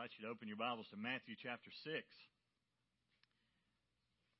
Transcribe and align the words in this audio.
invite 0.00 0.16
you 0.16 0.24
to 0.24 0.32
open 0.32 0.48
your 0.48 0.56
Bibles 0.56 0.88
to 0.88 0.96
Matthew 0.96 1.36
chapter 1.36 1.68
6. 1.84 1.92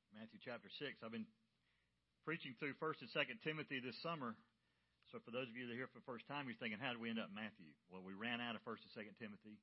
Matthew 0.09 0.41
chapter 0.41 0.73
6. 0.73 1.05
I've 1.05 1.13
been 1.13 1.29
preaching 2.25 2.57
through 2.57 2.73
1st 2.81 3.05
and 3.05 3.13
2nd 3.13 3.37
Timothy 3.45 3.77
this 3.77 3.93
summer. 4.01 4.33
So 5.13 5.21
for 5.21 5.29
those 5.29 5.45
of 5.45 5.53
you 5.53 5.69
that 5.69 5.77
are 5.77 5.81
here 5.85 5.85
for 5.85 6.01
the 6.01 6.09
first 6.09 6.25
time, 6.25 6.49
you're 6.49 6.57
thinking, 6.57 6.81
how 6.81 6.89
did 6.89 6.97
we 6.97 7.13
end 7.13 7.21
up 7.21 7.29
in 7.29 7.37
Matthew? 7.37 7.69
Well, 7.93 8.01
we 8.01 8.17
ran 8.17 8.41
out 8.41 8.57
of 8.57 8.65
1st 8.65 8.89
and 8.89 9.05
2nd 9.05 9.13
Timothy. 9.21 9.61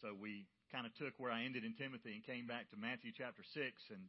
So 0.00 0.16
we 0.16 0.48
kind 0.72 0.88
of 0.88 0.96
took 0.96 1.12
where 1.20 1.28
I 1.28 1.44
ended 1.44 1.68
in 1.68 1.76
Timothy 1.76 2.16
and 2.16 2.24
came 2.24 2.48
back 2.48 2.72
to 2.72 2.80
Matthew 2.80 3.12
chapter 3.12 3.44
6. 3.44 3.60
And 3.92 4.08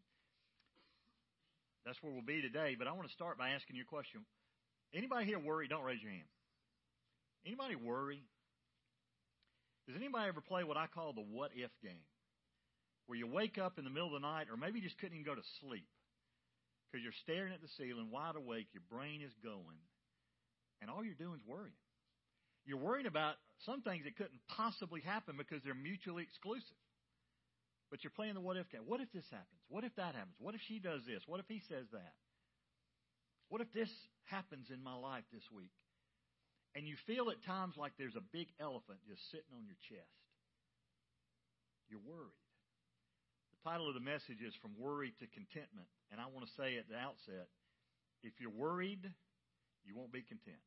that's 1.84 2.00
where 2.00 2.16
we'll 2.16 2.24
be 2.24 2.40
today. 2.40 2.80
But 2.80 2.88
I 2.88 2.96
want 2.96 3.12
to 3.12 3.16
start 3.20 3.36
by 3.36 3.52
asking 3.52 3.76
you 3.76 3.84
a 3.84 3.92
question. 3.92 4.24
Anybody 4.96 5.28
here 5.28 5.44
worry? 5.44 5.68
Don't 5.68 5.84
raise 5.84 6.00
your 6.00 6.16
hand. 6.16 6.32
Anybody 7.44 7.76
worry 7.76 8.24
does 9.88 9.96
anybody 9.96 10.28
ever 10.28 10.42
play 10.42 10.64
what 10.64 10.78
I 10.78 10.88
call 10.88 11.14
the 11.14 11.22
what 11.22 11.52
if 11.56 11.72
game? 11.82 12.06
Where 13.08 13.18
you 13.18 13.28
wake 13.28 13.58
up 13.58 13.78
in 13.78 13.84
the 13.84 13.94
middle 13.94 14.16
of 14.16 14.22
the 14.22 14.26
night, 14.26 14.48
or 14.50 14.58
maybe 14.58 14.80
you 14.80 14.86
just 14.86 14.98
couldn't 14.98 15.14
even 15.14 15.26
go 15.26 15.36
to 15.36 15.46
sleep 15.62 15.86
because 16.90 17.04
you're 17.04 17.22
staring 17.22 17.54
at 17.54 17.62
the 17.62 17.70
ceiling, 17.78 18.10
wide 18.10 18.36
awake, 18.36 18.68
your 18.74 18.84
brain 18.90 19.22
is 19.22 19.34
going, 19.44 19.78
and 20.82 20.90
all 20.90 21.04
you're 21.04 21.14
doing 21.14 21.36
is 21.36 21.46
worrying. 21.46 21.78
You're 22.66 22.82
worrying 22.82 23.06
about 23.06 23.36
some 23.66 23.82
things 23.82 24.06
that 24.06 24.18
couldn't 24.18 24.42
possibly 24.50 25.02
happen 25.02 25.38
because 25.38 25.62
they're 25.64 25.78
mutually 25.78 26.24
exclusive. 26.24 26.80
But 27.92 28.04
you're 28.04 28.16
playing 28.16 28.34
the 28.34 28.42
what 28.42 28.58
if 28.58 28.70
game. 28.72 28.82
What 28.88 29.02
if 29.02 29.12
this 29.14 29.26
happens? 29.30 29.62
What 29.70 29.84
if 29.84 29.96
that 29.98 30.16
happens? 30.16 30.34
What 30.40 30.56
if 30.56 30.62
she 30.68 30.80
does 30.80 31.06
this? 31.06 31.22
What 31.28 31.40
if 31.40 31.46
he 31.48 31.62
says 31.70 31.86
that? 31.94 32.14
What 33.50 33.62
if 33.62 33.72
this 33.72 33.90
happens 34.26 34.68
in 34.74 34.82
my 34.82 34.96
life 34.96 35.24
this 35.32 35.46
week? 35.56 35.70
And 36.76 36.84
you 36.84 37.00
feel 37.08 37.32
at 37.32 37.40
times 37.48 37.80
like 37.80 37.96
there's 37.96 38.20
a 38.20 38.32
big 38.36 38.52
elephant 38.60 39.00
just 39.08 39.24
sitting 39.32 39.56
on 39.56 39.64
your 39.64 39.80
chest. 39.88 40.20
You're 41.88 42.04
worried. 42.04 42.44
The 43.56 43.72
title 43.72 43.88
of 43.88 43.96
the 43.96 44.04
message 44.04 44.44
is 44.44 44.54
From 44.60 44.76
Worry 44.76 45.16
to 45.24 45.26
Contentment. 45.32 45.88
And 46.12 46.20
I 46.20 46.28
want 46.28 46.44
to 46.44 46.52
say 46.60 46.76
at 46.76 46.92
the 46.92 47.00
outset 47.00 47.48
if 48.22 48.42
you're 48.44 48.52
worried, 48.52 49.08
you 49.86 49.96
won't 49.96 50.12
be 50.12 50.26
content. 50.26 50.60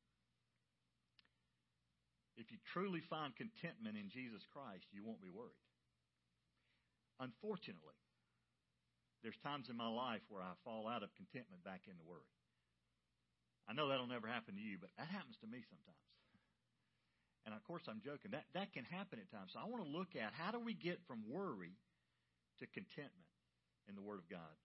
If 2.39 2.55
you 2.55 2.59
truly 2.73 3.03
find 3.11 3.34
contentment 3.34 3.98
in 3.98 4.09
Jesus 4.09 4.47
Christ, 4.55 4.86
you 4.95 5.03
won't 5.05 5.20
be 5.20 5.34
worried. 5.34 5.59
Unfortunately, 7.19 7.98
there's 9.27 9.36
times 9.42 9.67
in 9.67 9.77
my 9.77 9.91
life 9.91 10.23
where 10.31 10.42
I 10.42 10.55
fall 10.62 10.86
out 10.86 11.03
of 11.03 11.11
contentment 11.19 11.67
back 11.67 11.83
into 11.91 12.01
worry. 12.06 12.38
I 13.69 13.77
know 13.77 13.88
that'll 13.88 14.08
never 14.08 14.27
happen 14.27 14.56
to 14.56 14.64
you, 14.64 14.80
but 14.80 14.88
that 14.97 15.08
happens 15.12 15.36
to 15.44 15.47
me 15.47 15.61
sometimes. 15.69 16.05
And 17.44 17.55
of 17.55 17.62
course, 17.64 17.84
I'm 17.88 18.00
joking. 18.00 18.33
That, 18.33 18.48
that 18.56 18.72
can 18.72 18.84
happen 18.84 19.20
at 19.20 19.28
times. 19.30 19.52
So 19.52 19.61
I 19.61 19.69
want 19.69 19.84
to 19.84 19.88
look 19.88 20.16
at 20.16 20.33
how 20.33 20.50
do 20.50 20.61
we 20.61 20.72
get 20.72 21.00
from 21.06 21.24
worry 21.28 21.77
to 22.61 22.66
contentment 22.72 23.28
in 23.89 23.94
the 23.94 24.05
Word 24.05 24.20
of 24.20 24.28
God. 24.28 24.56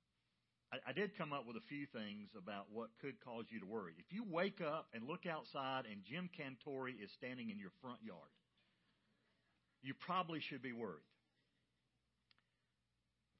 I, 0.72 0.90
I 0.90 0.94
did 0.94 1.16
come 1.18 1.32
up 1.32 1.48
with 1.48 1.56
a 1.56 1.66
few 1.70 1.86
things 1.92 2.32
about 2.36 2.68
what 2.72 2.90
could 3.00 3.20
cause 3.24 3.46
you 3.52 3.60
to 3.60 3.68
worry. 3.68 3.94
If 4.00 4.12
you 4.12 4.24
wake 4.24 4.60
up 4.60 4.88
and 4.96 5.08
look 5.08 5.28
outside 5.28 5.84
and 5.88 6.04
Jim 6.04 6.28
Cantore 6.34 6.90
is 6.92 7.12
standing 7.16 7.52
in 7.52 7.60
your 7.60 7.72
front 7.80 8.00
yard, 8.04 8.32
you 9.84 9.94
probably 9.94 10.40
should 10.40 10.64
be 10.64 10.74
worried. 10.74 11.08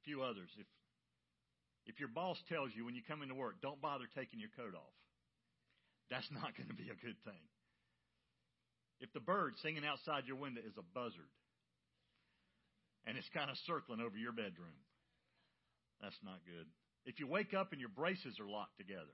A 0.00 0.02
few 0.04 0.22
others. 0.22 0.52
If 0.60 0.66
if 1.86 2.00
your 2.00 2.08
boss 2.08 2.40
tells 2.48 2.72
you 2.74 2.84
when 2.84 2.94
you 2.94 3.02
come 3.06 3.20
into 3.20 3.34
work, 3.34 3.60
don't 3.60 3.80
bother 3.80 4.08
taking 4.16 4.40
your 4.40 4.48
coat 4.56 4.74
off, 4.74 4.96
that's 6.10 6.28
not 6.34 6.56
going 6.56 6.68
to 6.68 6.78
be 6.78 6.90
a 6.90 6.98
good 6.98 7.18
thing. 7.24 7.44
If 9.00 9.12
the 9.12 9.20
bird 9.20 9.54
singing 9.60 9.84
outside 9.84 10.24
your 10.26 10.36
window 10.36 10.62
is 10.64 10.76
a 10.78 10.86
buzzard 10.94 11.28
and 13.04 13.18
it's 13.18 13.28
kind 13.34 13.50
of 13.50 13.56
circling 13.66 14.00
over 14.00 14.16
your 14.16 14.32
bedroom, 14.32 14.78
that's 16.00 16.16
not 16.24 16.40
good. 16.46 16.66
If 17.04 17.20
you 17.20 17.28
wake 17.28 17.52
up 17.52 17.72
and 17.72 17.80
your 17.80 17.92
braces 17.92 18.40
are 18.40 18.48
locked 18.48 18.78
together, 18.78 19.12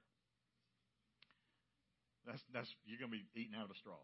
that's, 2.27 2.43
that's, 2.55 2.71
you're 2.87 3.01
going 3.01 3.11
to 3.11 3.19
be 3.19 3.27
eating 3.35 3.57
out 3.59 3.67
of 3.67 3.75
a 3.75 3.81
straw. 3.81 3.99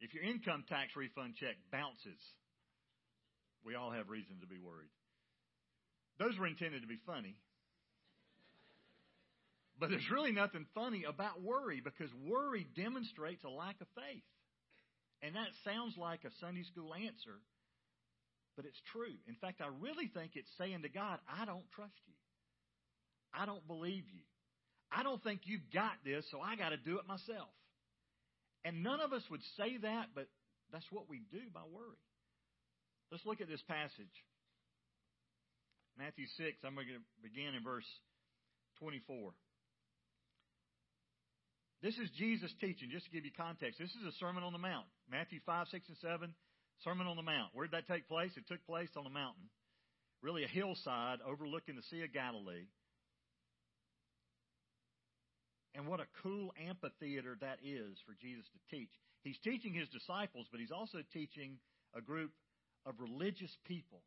If 0.00 0.14
your 0.14 0.22
income 0.22 0.64
tax 0.68 0.94
refund 0.94 1.34
check 1.40 1.56
bounces, 1.72 2.20
we 3.64 3.74
all 3.74 3.90
have 3.90 4.10
reason 4.10 4.38
to 4.40 4.46
be 4.46 4.58
worried. 4.58 4.92
Those 6.18 6.38
were 6.38 6.46
intended 6.46 6.82
to 6.82 6.90
be 6.90 6.98
funny. 7.06 7.34
But 9.78 9.90
there's 9.90 10.10
really 10.10 10.32
nothing 10.32 10.66
funny 10.74 11.04
about 11.04 11.40
worry 11.40 11.80
because 11.80 12.10
worry 12.26 12.66
demonstrates 12.76 13.44
a 13.44 13.48
lack 13.48 13.80
of 13.80 13.86
faith. 13.94 14.26
And 15.22 15.34
that 15.34 15.48
sounds 15.64 15.96
like 15.96 16.24
a 16.24 16.30
Sunday 16.40 16.64
school 16.64 16.94
answer, 16.94 17.38
but 18.56 18.64
it's 18.64 18.80
true. 18.92 19.14
In 19.26 19.34
fact, 19.40 19.60
I 19.60 19.68
really 19.80 20.06
think 20.06 20.32
it's 20.34 20.50
saying 20.58 20.82
to 20.82 20.88
God, 20.88 21.18
I 21.26 21.44
don't 21.44 21.66
trust 21.74 21.98
you. 22.06 22.14
I 23.34 23.46
don't 23.46 23.66
believe 23.66 24.04
you. 24.10 24.22
I 24.90 25.02
don't 25.02 25.22
think 25.22 25.42
you've 25.44 25.70
got 25.72 25.92
this, 26.04 26.24
so 26.30 26.40
I 26.40 26.56
got 26.56 26.70
to 26.70 26.76
do 26.76 26.98
it 26.98 27.06
myself. 27.06 27.50
And 28.64 28.82
none 28.82 29.00
of 29.00 29.12
us 29.12 29.22
would 29.30 29.42
say 29.56 29.76
that, 29.82 30.06
but 30.14 30.26
that's 30.72 30.86
what 30.90 31.08
we 31.08 31.22
do 31.30 31.42
by 31.52 31.60
worry. 31.70 32.02
Let's 33.10 33.26
look 33.26 33.40
at 33.40 33.48
this 33.48 33.62
passage. 33.68 34.16
Matthew 35.98 36.26
6, 36.36 36.58
I'm 36.64 36.74
going 36.74 36.86
to 36.86 37.02
begin 37.22 37.54
in 37.54 37.62
verse 37.62 37.88
24. 38.78 39.32
This 41.82 41.94
is 41.94 42.10
Jesus 42.18 42.50
teaching, 42.60 42.90
just 42.90 43.06
to 43.06 43.12
give 43.12 43.24
you 43.24 43.30
context. 43.36 43.78
This 43.78 43.94
is 43.94 44.02
a 44.02 44.18
Sermon 44.18 44.42
on 44.42 44.52
the 44.52 44.58
Mount. 44.58 44.86
Matthew 45.10 45.38
5, 45.46 45.68
6, 45.70 45.88
and 45.88 45.96
7, 46.02 46.34
Sermon 46.82 47.06
on 47.06 47.14
the 47.14 47.22
Mount. 47.22 47.54
Where 47.54 47.66
did 47.66 47.74
that 47.74 47.86
take 47.86 48.08
place? 48.08 48.32
It 48.36 48.48
took 48.48 48.64
place 48.66 48.90
on 48.96 49.06
a 49.06 49.10
mountain, 49.10 49.46
really 50.20 50.42
a 50.42 50.48
hillside 50.48 51.18
overlooking 51.22 51.76
the 51.76 51.86
Sea 51.86 52.02
of 52.02 52.12
Galilee. 52.12 52.66
And 55.76 55.86
what 55.86 56.00
a 56.00 56.10
cool 56.24 56.50
amphitheater 56.58 57.38
that 57.40 57.62
is 57.62 57.94
for 58.02 58.14
Jesus 58.20 58.46
to 58.50 58.76
teach. 58.76 58.90
He's 59.22 59.38
teaching 59.44 59.72
his 59.72 59.88
disciples, 59.88 60.48
but 60.50 60.58
he's 60.58 60.74
also 60.74 60.98
teaching 61.12 61.58
a 61.94 62.00
group 62.00 62.32
of 62.86 62.98
religious 62.98 63.54
people 63.66 64.02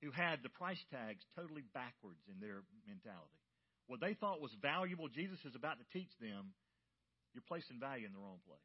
who 0.00 0.10
had 0.10 0.40
the 0.42 0.48
price 0.48 0.80
tags 0.90 1.24
totally 1.36 1.64
backwards 1.74 2.24
in 2.32 2.40
their 2.40 2.64
mentality 2.88 3.45
what 3.86 4.00
they 4.00 4.14
thought 4.14 4.40
was 4.40 4.50
valuable, 4.60 5.08
Jesus 5.08 5.38
is 5.44 5.54
about 5.54 5.78
to 5.78 5.86
teach 5.92 6.10
them, 6.20 6.52
you're 7.34 7.46
placing 7.46 7.78
value 7.78 8.06
in 8.06 8.12
the 8.12 8.18
wrong 8.18 8.40
place. 8.46 8.58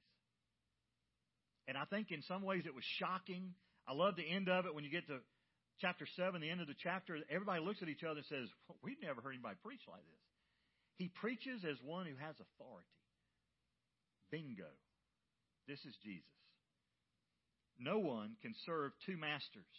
And 1.68 1.78
I 1.78 1.86
think 1.86 2.12
in 2.12 2.24
some 2.24 2.42
ways 2.42 2.64
it 2.66 2.74
was 2.74 2.84
shocking. 2.98 3.54
I 3.88 3.94
love 3.94 4.16
the 4.16 4.28
end 4.28 4.50
of 4.50 4.66
it 4.66 4.74
when 4.74 4.84
you 4.84 4.90
get 4.90 5.08
to 5.08 5.20
chapter 5.80 6.08
7, 6.16 6.42
the 6.42 6.50
end 6.50 6.62
of 6.62 6.68
the 6.68 6.78
chapter. 6.82 7.18
Everybody 7.30 7.62
looks 7.62 7.82
at 7.82 7.90
each 7.90 8.04
other 8.04 8.22
and 8.22 8.30
says, 8.30 8.48
We've 8.82 9.02
never 9.02 9.22
heard 9.22 9.34
anybody 9.34 9.56
preach 9.64 9.82
like 9.88 10.02
this. 10.02 10.26
He 10.98 11.10
preaches 11.10 11.66
as 11.66 11.78
one 11.84 12.06
who 12.06 12.16
has 12.18 12.36
authority. 12.36 12.90
Bingo. 14.32 14.70
This 15.68 15.80
is 15.86 15.96
Jesus. 16.04 16.26
No 17.80 18.00
one 18.00 18.38
can 18.42 18.54
serve 18.66 18.92
two 19.06 19.18
masters. 19.18 19.74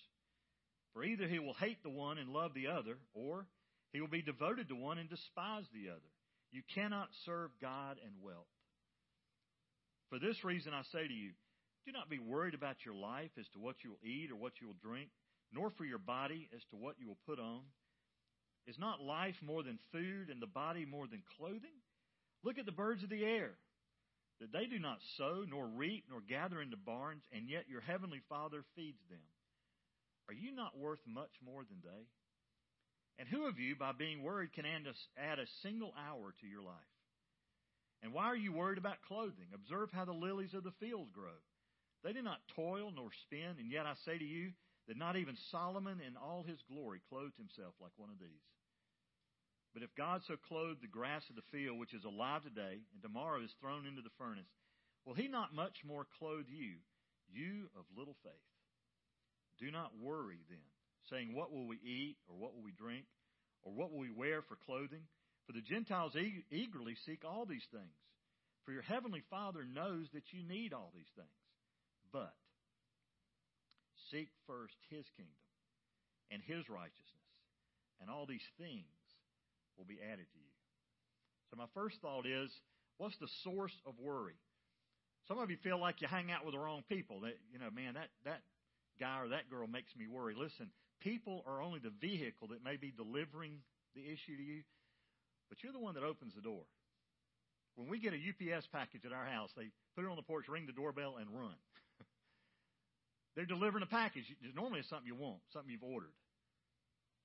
For 0.93 1.05
either 1.05 1.27
he 1.27 1.39
will 1.39 1.55
hate 1.55 1.83
the 1.83 1.91
one 1.91 2.19
and 2.19 2.31
love 2.31 2.53
the 2.55 2.69
other, 2.69 2.99
or 3.15 3.47
he 3.93 4.01
will 4.01 4.09
be 4.09 4.23
devoted 4.23 4.69
to 4.69 4.75
one 4.75 4.99
and 4.99 5.09
despise 5.09 5.65
the 5.73 5.91
other. 5.91 6.11
You 6.51 6.63
cannot 6.75 7.09
serve 7.25 7.51
God 7.61 7.97
and 8.05 8.13
wealth. 8.23 8.47
For 10.11 10.19
this 10.19 10.45
reason, 10.45 10.73
I 10.75 10.83
say 10.93 11.07
to 11.07 11.15
you, 11.15 11.31
do 11.87 11.93
not 11.93 12.11
be 12.11 12.19
worried 12.19 12.55
about 12.55 12.85
your 12.85 12.95
life 12.95 13.31
as 13.39 13.49
to 13.55 13.59
what 13.59 13.77
you 13.83 13.91
will 13.91 14.05
eat 14.05 14.31
or 14.31 14.37
what 14.37 14.61
you 14.61 14.67
will 14.69 14.81
drink, 14.83 15.09
nor 15.53 15.71
for 15.71 15.85
your 15.85 15.99
body 15.99 16.49
as 16.55 16.63
to 16.71 16.77
what 16.77 16.97
you 16.99 17.09
will 17.09 17.19
put 17.27 17.39
on. 17.39 17.63
Is 18.67 18.79
not 18.79 19.01
life 19.01 19.35
more 19.43 19.63
than 19.63 19.79
food 19.91 20.29
and 20.31 20.41
the 20.41 20.47
body 20.47 20.85
more 20.85 21.07
than 21.09 21.23
clothing? 21.37 21.75
Look 22.45 22.59
at 22.59 22.67
the 22.67 22.73
birds 22.73 23.03
of 23.03 23.11
the 23.11 23.25
air, 23.25 23.51
that 24.41 24.53
they 24.53 24.67
do 24.67 24.79
not 24.79 24.99
sow, 25.17 25.45
nor 25.49 25.67
reap, 25.67 26.05
nor 26.11 26.21
gather 26.21 26.63
into 26.63 26.77
barns, 26.77 27.23
and 27.33 27.49
yet 27.49 27.65
your 27.69 27.81
heavenly 27.81 28.21
Father 28.29 28.65
feeds 28.77 29.01
them. 29.11 29.23
Are 30.29 30.35
you 30.35 30.55
not 30.55 30.79
worth 30.79 31.01
much 31.07 31.33
more 31.45 31.63
than 31.65 31.79
they? 31.83 32.07
And 33.19 33.29
who 33.29 33.47
of 33.47 33.59
you, 33.59 33.77
by 33.77 33.93
being 33.93 34.23
worried, 34.23 34.53
can 34.53 34.65
add 34.67 35.39
a 35.39 35.47
single 35.63 35.93
hour 35.97 36.35
to 36.41 36.47
your 36.47 36.63
life? 36.63 36.75
And 38.03 38.13
why 38.13 38.25
are 38.25 38.37
you 38.37 38.53
worried 38.53 38.79
about 38.79 39.03
clothing? 39.07 39.47
Observe 39.55 39.91
how 39.93 40.05
the 40.05 40.13
lilies 40.13 40.55
of 40.55 40.65
the 40.65 40.75
field 40.81 41.13
grow. 41.13 41.39
They 42.03 42.13
do 42.13 42.23
not 42.23 42.41
toil 42.57 42.91
nor 42.91 43.11
spin, 43.27 43.57
and 43.61 43.71
yet 43.71 43.87
I 43.87 43.95
say 44.05 44.19
to 44.19 44.25
you 44.25 44.51
that 44.89 44.97
not 44.97 45.17
even 45.17 45.37
Solomon 45.53 46.01
in 46.01 46.17
all 46.17 46.43
his 46.43 46.59
glory 46.69 47.01
clothed 47.09 47.39
himself 47.39 47.75
like 47.81 47.93
one 47.97 48.11
of 48.11 48.19
these. 48.19 48.43
But 49.73 49.85
if 49.85 49.95
God 49.95 50.23
so 50.27 50.35
clothed 50.49 50.83
the 50.83 50.89
grass 50.89 51.23
of 51.31 51.37
the 51.37 51.49
field, 51.53 51.79
which 51.79 51.95
is 51.95 52.05
alive 52.05 52.43
today, 52.43 52.83
and 52.93 53.01
tomorrow 53.01 53.41
is 53.41 53.55
thrown 53.61 53.87
into 53.87 54.03
the 54.03 54.13
furnace, 54.19 54.51
will 55.07 55.15
he 55.15 55.29
not 55.29 55.55
much 55.55 55.85
more 55.87 56.07
clothe 56.19 56.51
you, 56.51 56.83
you 57.31 57.71
of 57.79 57.85
little 57.97 58.17
faith? 58.25 58.51
Do 59.61 59.71
not 59.71 59.93
worry 60.03 60.41
then 60.51 60.59
saying, 61.11 61.35
What 61.35 61.53
will 61.53 61.67
we 61.67 61.77
eat, 61.77 62.17
or 62.29 62.37
what 62.37 62.55
will 62.55 62.63
we 62.63 62.73
drink, 62.73 63.05
or 63.63 63.73
what 63.73 63.93
will 63.93 64.01
we 64.01 64.11
wear 64.11 64.43
for 64.43 64.57
clothing? 64.57 65.03
For 65.47 65.53
the 65.53 65.61
Gentiles 65.61 66.17
eagerly 66.51 66.95
seek 67.05 67.25
all 67.25 67.47
these 67.47 67.67
things. 67.73 67.99
For 68.65 68.73
your 68.73 68.83
heavenly 68.83 69.23
Father 69.29 69.65
knows 69.65 70.07
that 70.15 70.33
you 70.33 70.47
need 70.47 70.73
all 70.73 70.93
these 70.95 71.11
things. 71.17 71.29
But 72.13 72.35
Seek 74.13 74.29
first 74.47 74.77
his 74.93 75.09
kingdom 75.17 75.41
and 76.31 76.45
his 76.45 76.69
righteousness, 76.69 77.33
and 78.01 78.11
all 78.11 78.27
these 78.29 78.45
things 78.61 79.01
will 79.81 79.89
be 79.89 79.97
added 80.05 80.29
to 80.29 80.39
you. 80.39 80.55
So, 81.49 81.57
my 81.57 81.69
first 81.73 81.97
thought 82.05 82.27
is 82.27 82.53
what's 82.99 83.17
the 83.17 83.33
source 83.43 83.73
of 83.87 83.95
worry? 83.99 84.37
Some 85.29 85.39
of 85.39 85.51
you 85.51 85.57
feel 85.65 85.81
like 85.81 86.01
you 86.01 86.09
hang 86.09 86.31
out 86.31 86.45
with 86.45 86.53
the 86.53 86.61
wrong 86.61 86.85
people. 86.89 87.21
That 87.21 87.41
you 87.53 87.59
know, 87.59 87.71
man, 87.73 87.95
that 87.95 88.13
that 88.25 88.43
guy 89.01 89.21
or 89.25 89.29
that 89.29 89.49
girl 89.49 89.67
makes 89.67 89.97
me 89.97 90.09
worry. 90.09 90.35
Listen, 90.37 90.69
people 91.03 91.45
are 91.47 91.61
only 91.61 91.79
the 91.79 91.93
vehicle 92.01 92.49
that 92.49 92.65
may 92.65 92.77
be 92.77 92.93
delivering 92.95 93.59
the 93.95 94.03
issue 94.03 94.37
to 94.37 94.43
you, 94.43 94.63
but 95.49 95.63
you're 95.63 95.73
the 95.73 95.83
one 95.83 95.95
that 95.95 96.03
opens 96.03 96.35
the 96.35 96.41
door. 96.41 96.63
When 97.75 97.89
we 97.89 97.99
get 97.99 98.13
a 98.13 98.21
UPS 98.21 98.67
package 98.73 99.05
at 99.05 99.13
our 99.13 99.27
house, 99.27 99.51
they 99.57 99.69
put 99.97 100.05
it 100.05 100.11
on 100.11 100.17
the 100.17 100.23
porch, 100.23 100.49
ring 100.49 100.67
the 100.67 100.73
doorbell, 100.73 101.17
and 101.19 101.29
run. 101.33 101.57
They're 103.37 103.47
delivering 103.49 103.83
a 103.83 103.91
package. 103.91 104.25
Normally, 104.55 104.81
it's 104.81 104.91
something 104.91 105.07
you 105.07 105.17
want, 105.17 105.41
something 105.53 105.71
you've 105.71 105.83
ordered. 105.83 106.13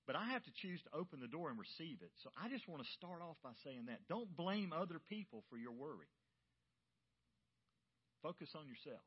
But 0.07 0.15
I 0.15 0.31
have 0.31 0.43
to 0.47 0.51
choose 0.63 0.79
to 0.87 0.97
open 0.97 1.19
the 1.19 1.27
door 1.27 1.49
and 1.51 1.59
receive 1.59 1.99
it. 1.99 2.11
So 2.23 2.31
I 2.39 2.47
just 2.47 2.67
want 2.67 2.81
to 2.81 2.89
start 2.95 3.19
off 3.19 3.35
by 3.43 3.51
saying 3.67 3.91
that. 3.91 4.07
Don't 4.07 4.31
blame 4.37 4.71
other 4.71 5.03
people 5.09 5.43
for 5.49 5.57
your 5.57 5.75
worry. 5.75 6.07
Focus 8.23 8.47
on 8.55 8.67
yourself. 8.71 9.03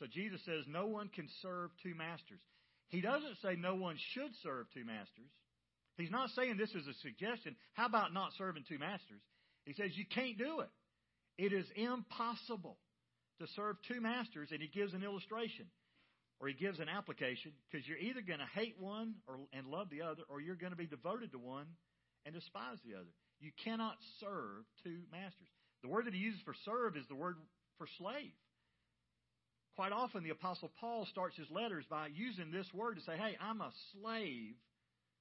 So 0.00 0.06
Jesus 0.10 0.40
says 0.44 0.64
no 0.66 0.86
one 0.86 1.08
can 1.08 1.28
serve 1.42 1.70
two 1.82 1.94
masters. 1.94 2.40
He 2.88 3.00
doesn't 3.02 3.36
say 3.42 3.54
no 3.54 3.76
one 3.76 3.96
should 4.14 4.32
serve 4.42 4.66
two 4.72 4.84
masters. 4.84 5.30
He's 5.96 6.10
not 6.10 6.30
saying 6.30 6.56
this 6.56 6.74
is 6.74 6.88
a 6.88 6.94
suggestion. 7.02 7.54
How 7.74 7.86
about 7.86 8.14
not 8.14 8.32
serving 8.38 8.64
two 8.66 8.78
masters? 8.78 9.20
He 9.66 9.74
says 9.74 9.90
you 9.94 10.06
can't 10.06 10.38
do 10.38 10.60
it. 10.60 10.70
It 11.36 11.52
is 11.52 11.66
impossible 11.76 12.78
to 13.38 13.46
serve 13.54 13.76
two 13.86 14.00
masters, 14.00 14.48
and 14.50 14.60
he 14.60 14.68
gives 14.68 14.94
an 14.94 15.04
illustration 15.04 15.66
or 16.40 16.48
he 16.48 16.54
gives 16.54 16.80
an 16.80 16.88
application 16.88 17.52
because 17.70 17.86
you're 17.86 17.98
either 17.98 18.22
going 18.22 18.40
to 18.40 18.58
hate 18.58 18.76
one 18.80 19.16
or, 19.28 19.36
and 19.52 19.66
love 19.66 19.88
the 19.90 20.00
other, 20.00 20.22
or 20.28 20.40
you're 20.40 20.56
going 20.56 20.72
to 20.72 20.76
be 20.76 20.86
devoted 20.86 21.32
to 21.32 21.38
one 21.38 21.66
and 22.24 22.34
despise 22.34 22.78
the 22.84 22.96
other. 22.96 23.12
You 23.40 23.50
cannot 23.62 23.96
serve 24.20 24.64
two 24.82 25.04
masters. 25.12 25.48
The 25.82 25.88
word 25.88 26.06
that 26.06 26.14
he 26.14 26.20
uses 26.20 26.40
for 26.44 26.54
serve 26.64 26.96
is 26.96 27.04
the 27.08 27.14
word 27.14 27.36
for 27.76 27.86
slave. 27.98 28.32
Quite 29.76 29.92
often, 29.92 30.24
the 30.24 30.30
Apostle 30.30 30.70
Paul 30.80 31.06
starts 31.10 31.36
his 31.36 31.50
letters 31.50 31.84
by 31.88 32.08
using 32.08 32.50
this 32.50 32.66
word 32.74 32.96
to 32.96 33.02
say, 33.02 33.16
Hey, 33.16 33.36
I'm 33.40 33.60
a 33.60 33.70
slave 33.92 34.54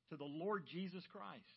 to 0.10 0.18
the 0.18 0.26
Lord 0.26 0.66
Jesus 0.72 1.04
Christ. 1.12 1.54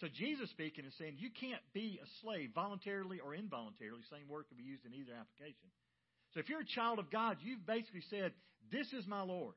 So, 0.00 0.08
Jesus 0.08 0.50
speaking 0.50 0.84
is 0.84 0.94
saying 0.98 1.16
you 1.18 1.30
can't 1.30 1.62
be 1.72 2.00
a 2.02 2.08
slave 2.22 2.50
voluntarily 2.54 3.20
or 3.20 3.34
involuntarily. 3.34 4.02
Same 4.10 4.28
word 4.28 4.46
can 4.48 4.56
be 4.56 4.64
used 4.64 4.84
in 4.86 4.94
either 4.94 5.12
application. 5.14 5.70
So, 6.32 6.40
if 6.40 6.48
you're 6.48 6.66
a 6.66 6.74
child 6.76 6.98
of 6.98 7.10
God, 7.10 7.38
you've 7.42 7.66
basically 7.66 8.02
said, 8.10 8.32
This 8.72 8.92
is 8.92 9.06
my 9.06 9.22
Lord. 9.22 9.54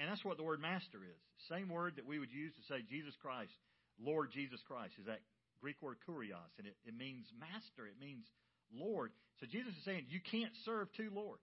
And 0.00 0.10
that's 0.10 0.24
what 0.24 0.36
the 0.36 0.42
word 0.42 0.60
master 0.60 1.06
is. 1.06 1.20
Same 1.48 1.68
word 1.68 1.96
that 1.96 2.06
we 2.06 2.18
would 2.18 2.32
use 2.32 2.52
to 2.56 2.64
say 2.66 2.82
Jesus 2.82 3.14
Christ, 3.22 3.54
Lord 4.02 4.32
Jesus 4.32 4.60
Christ, 4.66 4.94
is 4.98 5.06
that 5.06 5.22
Greek 5.62 5.80
word 5.80 5.96
kurios, 6.04 6.52
and 6.58 6.66
it, 6.66 6.76
it 6.84 6.92
means 6.92 7.24
master, 7.38 7.86
it 7.86 7.96
means 7.96 8.26
Lord. 8.76 9.12
So 9.40 9.46
Jesus 9.46 9.72
is 9.76 9.84
saying 9.84 10.06
you 10.08 10.20
can't 10.30 10.52
serve 10.64 10.88
two 10.96 11.10
lords. 11.14 11.42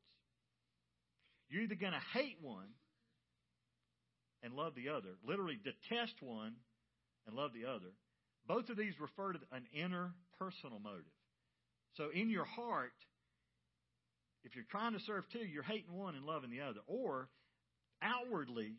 You're 1.49 1.63
either 1.63 1.75
going 1.75 1.93
to 1.93 2.19
hate 2.19 2.37
one 2.41 2.69
and 4.43 4.53
love 4.53 4.73
the 4.75 4.89
other, 4.89 5.09
literally 5.27 5.59
detest 5.63 6.15
one 6.21 6.53
and 7.27 7.35
love 7.35 7.51
the 7.53 7.69
other. 7.69 7.91
Both 8.47 8.69
of 8.69 8.77
these 8.77 8.93
refer 8.99 9.33
to 9.33 9.39
an 9.51 9.65
inner 9.73 10.11
personal 10.39 10.79
motive. 10.79 11.11
So 11.95 12.09
in 12.13 12.29
your 12.29 12.45
heart, 12.45 12.93
if 14.43 14.55
you're 14.55 14.65
trying 14.71 14.93
to 14.93 14.99
serve 15.05 15.25
two, 15.31 15.45
you're 15.45 15.63
hating 15.63 15.93
one 15.93 16.15
and 16.15 16.25
loving 16.25 16.49
the 16.49 16.61
other. 16.61 16.79
Or 16.87 17.29
outwardly, 18.01 18.73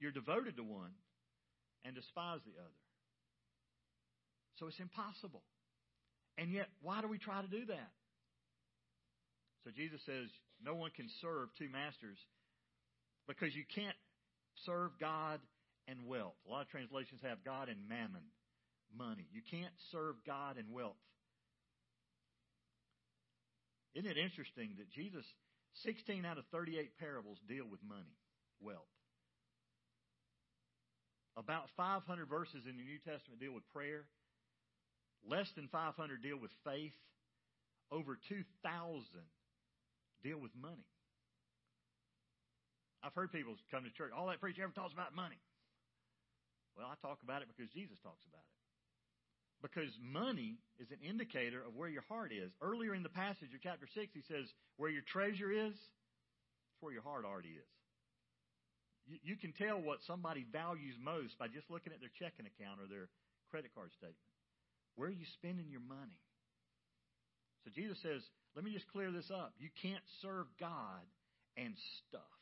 you're 0.00 0.12
devoted 0.12 0.56
to 0.56 0.64
one 0.64 0.90
and 1.84 1.94
despise 1.94 2.40
the 2.44 2.58
other. 2.58 2.80
So 4.58 4.66
it's 4.66 4.80
impossible. 4.80 5.42
And 6.38 6.50
yet, 6.50 6.68
why 6.80 7.00
do 7.00 7.08
we 7.08 7.18
try 7.18 7.42
to 7.42 7.48
do 7.48 7.66
that? 7.66 7.90
So 9.64 9.70
Jesus 9.70 10.00
says 10.06 10.28
no 10.64 10.74
one 10.74 10.90
can 10.96 11.06
serve 11.20 11.48
two 11.58 11.68
masters 11.68 12.18
because 13.28 13.54
you 13.54 13.64
can't 13.74 13.96
serve 14.66 14.90
God 14.98 15.40
and 15.88 16.06
wealth. 16.06 16.34
A 16.46 16.50
lot 16.50 16.62
of 16.62 16.68
translations 16.68 17.20
have 17.22 17.44
God 17.44 17.68
and 17.68 17.88
mammon, 17.88 18.22
money. 18.96 19.26
You 19.32 19.42
can't 19.50 19.72
serve 19.90 20.16
God 20.26 20.56
and 20.56 20.72
wealth. 20.72 20.98
Isn't 23.94 24.10
it 24.10 24.16
interesting 24.16 24.74
that 24.78 24.90
Jesus, 24.90 25.24
16 25.84 26.24
out 26.24 26.38
of 26.38 26.44
38 26.50 26.96
parables 26.98 27.38
deal 27.46 27.66
with 27.70 27.80
money, 27.86 28.16
wealth? 28.60 28.88
About 31.36 31.64
500 31.76 32.04
verses 32.28 32.64
in 32.68 32.76
the 32.76 32.84
New 32.84 32.98
Testament 33.04 33.40
deal 33.40 33.52
with 33.52 33.64
prayer. 33.72 34.04
Less 35.28 35.50
than 35.54 35.68
500 35.68 36.22
deal 36.22 36.38
with 36.40 36.50
faith. 36.64 36.94
Over 37.90 38.18
2,000 38.28 39.04
deal 40.22 40.38
with 40.38 40.50
money. 40.56 40.86
I've 43.02 43.14
heard 43.14 43.32
people 43.32 43.54
come 43.70 43.84
to 43.84 43.90
church, 43.90 44.14
all 44.16 44.30
that 44.30 44.40
preacher 44.40 44.62
ever 44.62 44.72
talks 44.72 44.94
about 44.94 45.14
money. 45.14 45.38
Well, 46.78 46.86
I 46.86 46.94
talk 47.04 47.18
about 47.22 47.42
it 47.42 47.48
because 47.50 47.68
Jesus 47.74 47.98
talks 48.00 48.24
about 48.30 48.40
it. 48.40 48.56
Because 49.60 49.92
money 50.00 50.58
is 50.78 50.90
an 50.90 51.02
indicator 51.02 51.62
of 51.62 51.74
where 51.74 51.90
your 51.90 52.06
heart 52.08 52.32
is. 52.32 52.50
Earlier 52.62 52.94
in 52.94 53.02
the 53.02 53.12
passage 53.12 53.54
of 53.54 53.62
chapter 53.62 53.86
6, 53.86 54.10
he 54.14 54.22
says, 54.26 54.50
Where 54.78 54.90
your 54.90 55.06
treasure 55.06 55.52
is, 55.52 55.74
it's 55.74 56.80
where 56.80 56.94
your 56.94 57.06
heart 57.06 57.26
already 57.26 57.54
is. 57.54 57.70
You, 59.06 59.18
you 59.22 59.36
can 59.36 59.52
tell 59.54 59.78
what 59.78 60.02
somebody 60.06 60.46
values 60.50 60.98
most 60.98 61.38
by 61.38 61.46
just 61.46 61.70
looking 61.70 61.92
at 61.92 62.00
their 62.00 62.10
checking 62.18 62.46
account 62.46 62.82
or 62.82 62.90
their 62.90 63.06
credit 63.50 63.70
card 63.74 63.90
statement. 63.94 64.31
Where 64.96 65.08
are 65.08 65.12
you 65.12 65.26
spending 65.38 65.66
your 65.70 65.84
money? 65.84 66.20
So 67.64 67.70
Jesus 67.74 67.98
says, 68.02 68.22
Let 68.54 68.64
me 68.64 68.72
just 68.72 68.88
clear 68.88 69.10
this 69.10 69.30
up. 69.30 69.54
You 69.58 69.68
can't 69.80 70.02
serve 70.20 70.46
God 70.58 71.04
and 71.56 71.74
stuff. 72.08 72.32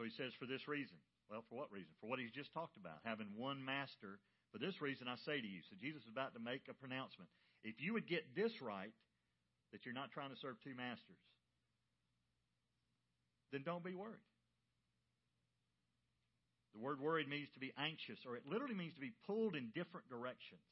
So 0.00 0.08
he 0.08 0.16
says, 0.16 0.32
for 0.40 0.48
this 0.48 0.64
reason. 0.64 0.96
Well, 1.28 1.44
for 1.52 1.60
what 1.60 1.68
reason? 1.68 1.92
For 2.00 2.08
what 2.08 2.18
he's 2.18 2.32
just 2.32 2.50
talked 2.56 2.80
about, 2.80 3.04
having 3.04 3.28
one 3.36 3.60
master. 3.60 4.16
For 4.50 4.58
this 4.58 4.80
reason, 4.80 5.06
I 5.06 5.14
say 5.28 5.38
to 5.38 5.46
you. 5.46 5.60
So 5.68 5.76
Jesus 5.76 6.02
is 6.02 6.10
about 6.10 6.32
to 6.34 6.40
make 6.40 6.66
a 6.72 6.74
pronouncement. 6.74 7.28
If 7.62 7.78
you 7.78 7.92
would 7.92 8.08
get 8.08 8.34
this 8.34 8.50
right, 8.64 8.96
that 9.70 9.84
you're 9.84 9.94
not 9.94 10.10
trying 10.10 10.32
to 10.32 10.40
serve 10.40 10.56
two 10.64 10.74
masters, 10.74 11.20
then 13.52 13.60
don't 13.62 13.84
be 13.84 13.94
worried. 13.94 14.24
The 16.74 16.80
word 16.80 17.00
worried 17.00 17.28
means 17.28 17.48
to 17.54 17.60
be 17.60 17.72
anxious, 17.78 18.18
or 18.26 18.36
it 18.36 18.44
literally 18.46 18.74
means 18.74 18.94
to 18.94 19.00
be 19.00 19.12
pulled 19.26 19.56
in 19.56 19.72
different 19.74 20.08
directions. 20.08 20.62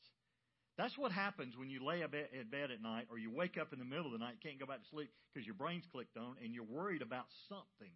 That's 0.76 0.96
what 0.96 1.10
happens 1.10 1.56
when 1.56 1.70
you 1.70 1.84
lay 1.84 2.02
in 2.02 2.10
bed 2.50 2.70
at 2.70 2.80
night, 2.80 3.08
or 3.10 3.18
you 3.18 3.34
wake 3.34 3.58
up 3.58 3.72
in 3.72 3.80
the 3.80 3.84
middle 3.84 4.06
of 4.06 4.12
the 4.12 4.22
night, 4.22 4.38
can't 4.40 4.60
go 4.60 4.66
back 4.66 4.78
to 4.78 4.88
sleep 4.90 5.10
because 5.34 5.44
your 5.44 5.58
brain's 5.58 5.84
clicked 5.90 6.16
on, 6.16 6.36
and 6.42 6.54
you're 6.54 6.62
worried 6.62 7.02
about 7.02 7.26
something 7.48 7.90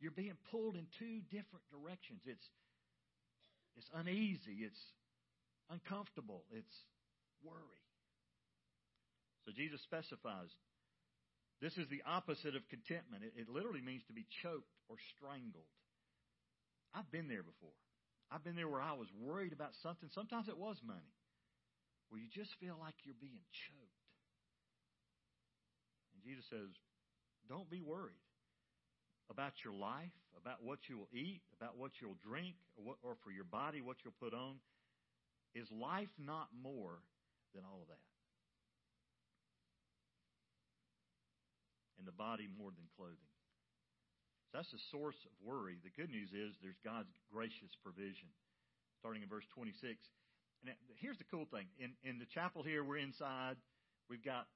you're 0.00 0.12
being 0.12 0.36
pulled 0.50 0.76
in 0.76 0.86
two 0.98 1.24
different 1.32 1.64
directions. 1.72 2.20
It's 2.26 2.44
it's 3.76 3.88
uneasy, 3.94 4.64
it's 4.64 4.80
uncomfortable, 5.68 6.44
it's 6.52 6.76
worry. 7.44 7.84
So 9.44 9.52
Jesus 9.52 9.80
specifies 9.84 10.48
this 11.60 11.76
is 11.76 11.88
the 11.88 12.02
opposite 12.04 12.56
of 12.56 12.68
contentment. 12.68 13.24
It, 13.24 13.32
it 13.36 13.48
literally 13.48 13.80
means 13.80 14.02
to 14.08 14.12
be 14.12 14.26
choked 14.42 14.68
or 14.88 14.96
strangled. 15.16 15.68
I've 16.96 17.12
been 17.12 17.28
there 17.28 17.44
before. 17.44 17.76
I've 18.32 18.42
been 18.42 18.56
there 18.56 18.68
where 18.68 18.80
I 18.80 18.96
was 18.96 19.08
worried 19.20 19.52
about 19.52 19.76
something. 19.82 20.08
Sometimes 20.08 20.48
it 20.48 20.56
was 20.56 20.80
money, 20.84 21.12
where 22.08 22.20
you 22.20 22.26
just 22.32 22.56
feel 22.58 22.76
like 22.80 22.94
you're 23.04 23.20
being 23.20 23.44
choked. 23.52 24.02
And 26.16 26.24
Jesus 26.24 26.48
says, 26.48 26.72
Don't 27.48 27.68
be 27.68 27.82
worried 27.84 28.24
about 29.30 29.52
your 29.62 29.74
life, 29.74 30.16
about 30.40 30.64
what 30.64 30.88
you 30.88 30.96
will 30.96 31.12
eat, 31.12 31.42
about 31.60 31.76
what 31.76 31.92
you'll 32.00 32.18
drink, 32.24 32.56
or, 32.76 32.84
what, 32.84 32.96
or 33.02 33.16
for 33.22 33.30
your 33.30 33.44
body, 33.44 33.82
what 33.82 33.98
you'll 34.02 34.16
put 34.18 34.32
on, 34.32 34.56
is 35.54 35.68
life 35.70 36.10
not 36.18 36.48
more 36.56 36.98
than 37.54 37.62
all 37.64 37.82
of 37.82 37.88
that? 37.88 38.06
And 41.98 42.06
the 42.06 42.12
body 42.12 42.48
more 42.58 42.70
than 42.70 42.88
clothing. 42.96 43.35
That's 44.56 44.72
the 44.72 44.80
source 44.88 45.20
of 45.28 45.32
worry. 45.44 45.76
The 45.84 45.92
good 46.00 46.08
news 46.08 46.32
is 46.32 46.56
there's 46.64 46.80
God's 46.80 47.12
gracious 47.28 47.68
provision. 47.84 48.32
Starting 49.04 49.20
in 49.20 49.28
verse 49.28 49.44
26. 49.52 50.00
And 50.64 50.72
here's 50.96 51.18
the 51.20 51.28
cool 51.28 51.44
thing. 51.52 51.68
In, 51.76 51.92
in 52.08 52.16
the 52.16 52.24
chapel 52.32 52.62
here, 52.64 52.80
we're 52.80 52.96
inside. 52.96 53.60
We've 54.08 54.24
got 54.24 54.48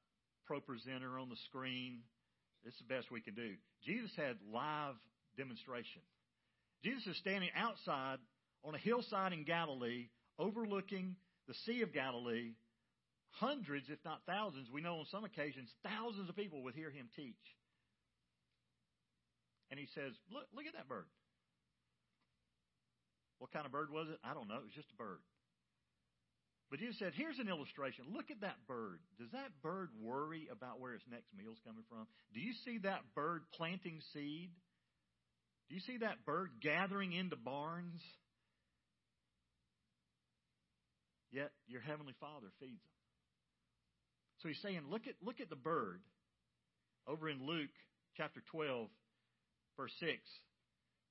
ProPresenter 0.49 1.21
on 1.21 1.29
the 1.29 1.37
screen. 1.53 2.01
This 2.65 2.73
is 2.73 2.81
the 2.81 2.95
best 2.95 3.13
we 3.13 3.21
can 3.21 3.35
do. 3.35 3.61
Jesus 3.85 4.11
had 4.17 4.41
live 4.49 4.97
demonstration. 5.37 6.01
Jesus 6.83 7.07
is 7.07 7.17
standing 7.19 7.51
outside 7.55 8.25
on 8.65 8.75
a 8.75 8.79
hillside 8.79 9.35
in 9.35 9.45
Galilee, 9.45 10.09
overlooking 10.39 11.15
the 11.47 11.55
Sea 11.69 11.83
of 11.83 11.93
Galilee, 11.93 12.57
hundreds, 13.33 13.91
if 13.91 14.01
not 14.07 14.25
thousands, 14.25 14.69
we 14.73 14.81
know 14.81 15.01
on 15.01 15.07
some 15.13 15.25
occasions, 15.25 15.69
thousands 15.85 16.31
of 16.31 16.37
people 16.37 16.63
would 16.65 16.75
hear 16.75 16.89
him 16.89 17.11
teach. 17.15 17.37
And 19.71 19.79
he 19.79 19.87
says, 19.95 20.13
Look, 20.31 20.47
look 20.55 20.67
at 20.67 20.75
that 20.75 20.89
bird. 20.89 21.07
What 23.39 23.53
kind 23.53 23.65
of 23.65 23.73
bird 23.73 23.91
was 23.91 24.09
it? 24.11 24.19
I 24.23 24.35
don't 24.35 24.49
know. 24.49 24.61
It 24.61 24.69
was 24.69 24.77
just 24.77 24.93
a 24.93 24.99
bird. 24.99 25.23
But 26.71 26.79
Jesus 26.79 26.99
said, 26.99 27.13
Here's 27.15 27.39
an 27.39 27.49
illustration. 27.49 28.05
Look 28.13 28.31
at 28.31 28.43
that 28.43 28.59
bird. 28.67 29.01
Does 29.19 29.31
that 29.33 29.51
bird 29.63 29.91
worry 30.01 30.49
about 30.51 30.79
where 30.81 30.95
its 30.95 31.05
next 31.11 31.31
meal's 31.37 31.59
coming 31.67 31.85
from? 31.89 32.07
Do 32.35 32.41
you 32.41 32.53
see 32.65 32.79
that 32.83 33.01
bird 33.15 33.43
planting 33.57 34.01
seed? 34.13 34.51
Do 35.69 35.75
you 35.75 35.83
see 35.87 35.99
that 35.99 36.27
bird 36.27 36.51
gathering 36.61 37.13
into 37.13 37.37
barns? 37.37 38.01
Yet 41.33 41.51
your 41.69 41.81
heavenly 41.81 42.15
Father 42.21 42.51
feeds 42.59 42.83
them. 42.83 42.99
So 44.43 44.49
he's 44.49 44.61
saying, 44.63 44.81
look 44.91 45.07
at 45.07 45.15
look 45.23 45.41
at 45.41 45.51
the 45.51 45.57
bird 45.57 46.01
over 47.07 47.29
in 47.29 47.47
Luke 47.47 47.71
chapter 48.17 48.43
12, 48.51 48.89
verse 49.81 49.97
6. 50.01 50.13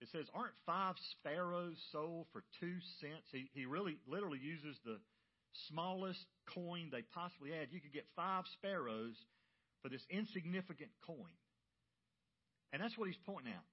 It 0.02 0.08
says, 0.12 0.26
Aren't 0.34 0.54
five 0.66 0.96
sparrows 1.18 1.76
sold 1.92 2.28
for 2.32 2.44
two 2.60 2.78
cents? 3.02 3.26
He, 3.32 3.50
he 3.54 3.66
really 3.66 3.98
literally 4.08 4.40
uses 4.40 4.78
the 4.86 4.98
smallest 5.68 6.24
coin 6.54 6.90
they 6.92 7.02
possibly 7.14 7.50
had. 7.52 7.70
You 7.72 7.82
could 7.82 7.94
get 7.94 8.06
five 8.16 8.46
sparrows 8.54 9.18
for 9.82 9.90
this 9.90 10.06
insignificant 10.10 10.92
coin. 11.06 11.34
And 12.72 12.82
that's 12.82 12.98
what 12.98 13.08
he's 13.08 13.20
pointing 13.26 13.52
out. 13.52 13.66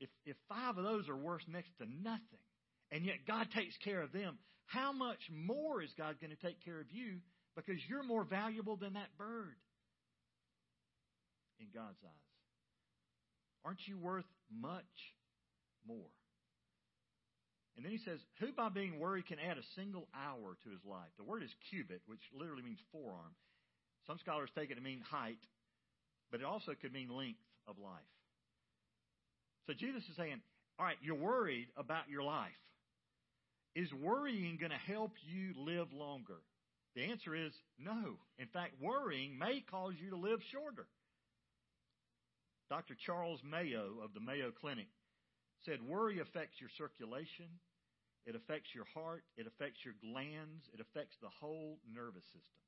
If, 0.00 0.10
if 0.26 0.36
five 0.48 0.76
of 0.76 0.84
those 0.84 1.08
are 1.08 1.16
worth 1.16 1.42
next 1.48 1.70
to 1.78 1.86
nothing, 1.86 2.44
and 2.92 3.04
yet 3.06 3.24
God 3.26 3.48
takes 3.54 3.76
care 3.78 4.02
of 4.02 4.12
them, 4.12 4.38
how 4.66 4.92
much 4.92 5.20
more 5.32 5.82
is 5.82 5.90
God 5.96 6.16
going 6.20 6.34
to 6.34 6.46
take 6.46 6.62
care 6.64 6.80
of 6.80 6.86
you 6.90 7.18
because 7.56 7.80
you're 7.88 8.02
more 8.02 8.24
valuable 8.24 8.76
than 8.76 8.94
that 8.94 9.16
bird 9.16 9.56
in 11.58 11.66
God's 11.72 11.98
eyes? 12.04 12.23
Aren't 13.64 13.86
you 13.86 13.96
worth 13.98 14.28
much 14.52 14.84
more? 15.86 16.12
And 17.76 17.84
then 17.84 17.92
he 17.92 17.98
says, 17.98 18.20
Who 18.40 18.52
by 18.52 18.68
being 18.68 19.00
worried 19.00 19.26
can 19.26 19.38
add 19.38 19.58
a 19.58 19.72
single 19.74 20.06
hour 20.14 20.56
to 20.62 20.70
his 20.70 20.84
life? 20.84 21.10
The 21.18 21.24
word 21.24 21.42
is 21.42 21.50
cubit, 21.70 22.02
which 22.06 22.20
literally 22.38 22.62
means 22.62 22.78
forearm. 22.92 23.34
Some 24.06 24.18
scholars 24.18 24.50
take 24.54 24.70
it 24.70 24.76
to 24.76 24.80
mean 24.80 25.00
height, 25.00 25.40
but 26.30 26.40
it 26.40 26.46
also 26.46 26.72
could 26.80 26.92
mean 26.92 27.08
length 27.08 27.40
of 27.66 27.78
life. 27.78 28.12
So 29.66 29.72
Jesus 29.72 30.02
is 30.08 30.16
saying, 30.16 30.40
All 30.78 30.86
right, 30.86 30.98
you're 31.02 31.14
worried 31.14 31.68
about 31.76 32.08
your 32.08 32.22
life. 32.22 32.52
Is 33.74 33.92
worrying 33.92 34.56
going 34.58 34.70
to 34.70 34.92
help 34.92 35.12
you 35.26 35.54
live 35.58 35.92
longer? 35.92 36.38
The 36.94 37.02
answer 37.02 37.34
is 37.34 37.52
no. 37.76 38.14
In 38.38 38.46
fact, 38.52 38.74
worrying 38.80 39.36
may 39.36 39.64
cause 39.68 39.94
you 39.98 40.10
to 40.10 40.16
live 40.16 40.38
shorter. 40.52 40.86
Dr. 42.70 42.94
Charles 43.06 43.40
Mayo 43.44 44.00
of 44.02 44.14
the 44.14 44.20
Mayo 44.20 44.50
Clinic 44.50 44.88
said 45.64 45.80
worry 45.82 46.20
affects 46.20 46.60
your 46.60 46.70
circulation, 46.76 47.46
it 48.26 48.34
affects 48.34 48.74
your 48.74 48.86
heart, 48.94 49.24
it 49.36 49.46
affects 49.46 49.80
your 49.84 49.94
glands, 50.00 50.64
it 50.72 50.80
affects 50.80 51.16
the 51.20 51.28
whole 51.40 51.78
nervous 51.92 52.24
system. 52.26 52.64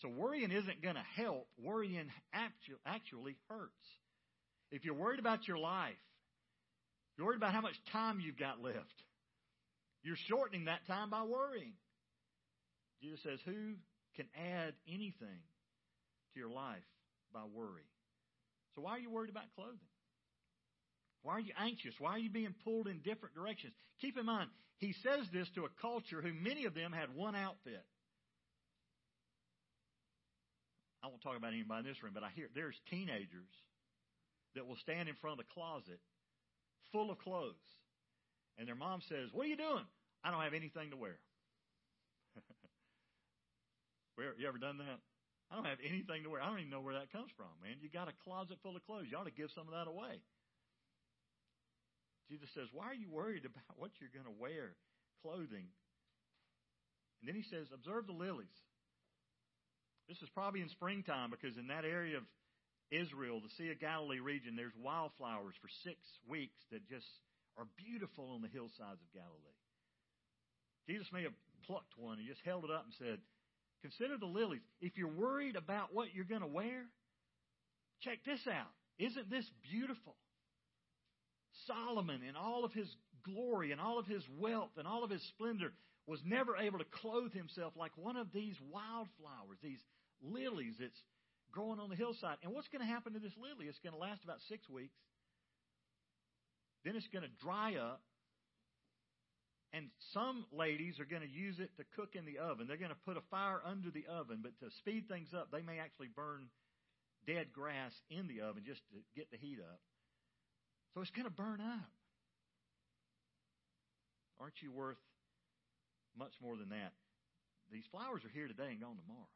So 0.00 0.08
worrying 0.08 0.50
isn't 0.50 0.82
going 0.82 0.94
to 0.94 1.22
help. 1.22 1.46
Worrying 1.62 2.10
actually 2.32 3.36
hurts. 3.48 3.86
If 4.70 4.84
you're 4.84 4.94
worried 4.94 5.20
about 5.20 5.46
your 5.46 5.58
life, 5.58 5.92
you're 7.16 7.26
worried 7.26 7.36
about 7.36 7.52
how 7.52 7.60
much 7.60 7.74
time 7.92 8.20
you've 8.20 8.38
got 8.38 8.62
left, 8.62 9.04
you're 10.02 10.16
shortening 10.16 10.66
that 10.66 10.86
time 10.86 11.10
by 11.10 11.22
worrying. 11.24 11.74
Jesus 13.02 13.20
says, 13.22 13.38
Who 13.44 13.74
can 14.16 14.26
add 14.34 14.72
anything 14.88 15.42
to 16.32 16.40
your 16.40 16.48
life 16.48 16.78
by 17.32 17.42
worry? 17.52 17.89
So 18.74 18.82
why 18.82 18.92
are 18.92 18.98
you 18.98 19.10
worried 19.10 19.30
about 19.30 19.44
clothing? 19.54 19.78
Why 21.22 21.34
are 21.34 21.40
you 21.40 21.52
anxious? 21.58 21.94
Why 21.98 22.12
are 22.12 22.18
you 22.18 22.30
being 22.30 22.54
pulled 22.64 22.86
in 22.86 23.00
different 23.00 23.34
directions? 23.34 23.74
Keep 24.00 24.18
in 24.18 24.26
mind, 24.26 24.48
he 24.78 24.94
says 25.02 25.26
this 25.32 25.48
to 25.54 25.64
a 25.64 25.68
culture 25.80 26.22
who 26.22 26.32
many 26.32 26.64
of 26.64 26.74
them 26.74 26.92
had 26.92 27.14
one 27.14 27.36
outfit. 27.36 27.84
I 31.02 31.08
won't 31.08 31.22
talk 31.22 31.36
about 31.36 31.52
anybody 31.52 31.80
in 31.80 31.86
this 31.86 32.02
room, 32.02 32.12
but 32.14 32.22
I 32.22 32.30
hear 32.34 32.48
there's 32.54 32.76
teenagers 32.90 33.48
that 34.54 34.66
will 34.66 34.76
stand 34.76 35.08
in 35.08 35.14
front 35.16 35.40
of 35.40 35.46
the 35.46 35.52
closet 35.52 36.00
full 36.92 37.10
of 37.10 37.18
clothes. 37.18 37.54
And 38.58 38.66
their 38.68 38.74
mom 38.74 39.00
says, 39.08 39.28
What 39.32 39.46
are 39.46 39.48
you 39.48 39.56
doing? 39.56 39.84
I 40.24 40.30
don't 40.30 40.42
have 40.42 40.54
anything 40.54 40.90
to 40.90 40.96
wear. 40.96 41.18
Where 44.16 44.34
you 44.38 44.48
ever 44.48 44.58
done 44.58 44.78
that? 44.78 45.00
I 45.50 45.58
don't 45.58 45.66
have 45.66 45.82
anything 45.82 46.22
to 46.22 46.30
wear. 46.30 46.38
I 46.38 46.46
don't 46.46 46.62
even 46.62 46.70
know 46.70 46.80
where 46.80 46.94
that 46.94 47.10
comes 47.10 47.34
from, 47.34 47.50
man. 47.58 47.82
You 47.82 47.90
got 47.90 48.06
a 48.06 48.14
closet 48.22 48.62
full 48.62 48.78
of 48.78 48.86
clothes. 48.86 49.10
You 49.10 49.18
ought 49.18 49.26
to 49.26 49.34
give 49.34 49.50
some 49.50 49.66
of 49.66 49.74
that 49.74 49.90
away. 49.90 50.22
Jesus 52.30 52.46
says, 52.54 52.70
Why 52.70 52.86
are 52.86 52.94
you 52.94 53.10
worried 53.10 53.42
about 53.42 53.74
what 53.74 53.90
you're 53.98 54.14
going 54.14 54.30
to 54.30 54.38
wear, 54.38 54.78
clothing? 55.26 55.66
And 57.18 57.26
then 57.26 57.34
he 57.34 57.42
says, 57.50 57.66
Observe 57.74 58.06
the 58.06 58.14
lilies. 58.14 58.54
This 60.06 60.22
is 60.22 60.30
probably 60.30 60.62
in 60.62 60.70
springtime 60.70 61.34
because 61.34 61.58
in 61.58 61.66
that 61.74 61.82
area 61.82 62.18
of 62.18 62.26
Israel, 62.90 63.42
the 63.42 63.50
Sea 63.58 63.70
of 63.70 63.82
Galilee 63.82 64.22
region, 64.22 64.54
there's 64.54 64.74
wildflowers 64.78 65.54
for 65.58 65.70
six 65.82 65.98
weeks 66.26 66.58
that 66.70 66.86
just 66.86 67.06
are 67.58 67.66
beautiful 67.78 68.30
on 68.34 68.42
the 68.42 68.50
hillsides 68.50 69.02
of 69.02 69.10
Galilee. 69.14 69.58
Jesus 70.86 71.06
may 71.10 71.22
have 71.22 71.34
plucked 71.66 71.94
one 71.98 72.18
and 72.18 72.26
just 72.26 72.42
held 72.42 72.66
it 72.66 72.70
up 72.70 72.86
and 72.86 72.94
said, 72.98 73.18
Consider 73.82 74.18
the 74.18 74.26
lilies. 74.26 74.60
If 74.80 74.98
you're 74.98 75.08
worried 75.08 75.56
about 75.56 75.94
what 75.94 76.14
you're 76.14 76.24
going 76.24 76.42
to 76.42 76.46
wear, 76.46 76.84
check 78.02 78.18
this 78.24 78.40
out. 78.46 78.70
Isn't 78.98 79.30
this 79.30 79.48
beautiful? 79.70 80.14
Solomon, 81.66 82.22
in 82.22 82.36
all 82.36 82.64
of 82.64 82.72
his 82.72 82.88
glory 83.24 83.72
and 83.72 83.80
all 83.80 83.98
of 83.98 84.06
his 84.06 84.22
wealth 84.38 84.70
and 84.76 84.86
all 84.86 85.04
of 85.04 85.10
his 85.10 85.22
splendor, 85.28 85.72
was 86.06 86.20
never 86.24 86.56
able 86.56 86.78
to 86.78 86.84
clothe 86.84 87.32
himself 87.32 87.72
like 87.76 87.92
one 87.96 88.16
of 88.16 88.32
these 88.32 88.56
wildflowers, 88.70 89.58
these 89.62 89.80
lilies 90.22 90.74
that's 90.80 91.02
growing 91.52 91.78
on 91.78 91.88
the 91.88 91.96
hillside. 91.96 92.36
And 92.42 92.52
what's 92.52 92.68
going 92.68 92.80
to 92.80 92.92
happen 92.92 93.12
to 93.14 93.18
this 93.18 93.32
lily? 93.40 93.66
It's 93.66 93.78
going 93.78 93.92
to 93.92 93.98
last 93.98 94.24
about 94.24 94.38
six 94.48 94.68
weeks. 94.68 94.96
Then 96.84 96.96
it's 96.96 97.08
going 97.08 97.24
to 97.24 97.44
dry 97.44 97.76
up. 97.76 98.00
And 99.72 99.86
some 100.12 100.46
ladies 100.50 100.98
are 100.98 101.04
going 101.04 101.22
to 101.22 101.30
use 101.30 101.60
it 101.60 101.70
to 101.76 101.84
cook 101.94 102.16
in 102.18 102.26
the 102.26 102.38
oven. 102.42 102.66
They're 102.66 102.76
going 102.76 102.90
to 102.90 103.06
put 103.06 103.16
a 103.16 103.22
fire 103.30 103.60
under 103.64 103.90
the 103.90 104.04
oven, 104.10 104.42
but 104.42 104.58
to 104.58 104.74
speed 104.78 105.06
things 105.06 105.30
up, 105.32 105.52
they 105.52 105.62
may 105.62 105.78
actually 105.78 106.08
burn 106.14 106.50
dead 107.26 107.52
grass 107.52 107.92
in 108.10 108.26
the 108.26 108.42
oven 108.42 108.64
just 108.66 108.82
to 108.90 108.98
get 109.14 109.30
the 109.30 109.38
heat 109.38 109.58
up. 109.62 109.78
So 110.94 111.00
it's 111.00 111.14
going 111.14 111.28
to 111.28 111.30
burn 111.30 111.60
up. 111.60 111.90
Aren't 114.40 114.58
you 114.58 114.72
worth 114.72 114.98
much 116.18 116.34
more 116.42 116.56
than 116.56 116.70
that? 116.70 116.90
These 117.70 117.86
flowers 117.92 118.24
are 118.26 118.34
here 118.34 118.48
today 118.48 118.74
and 118.74 118.80
gone 118.82 118.98
tomorrow. 118.98 119.30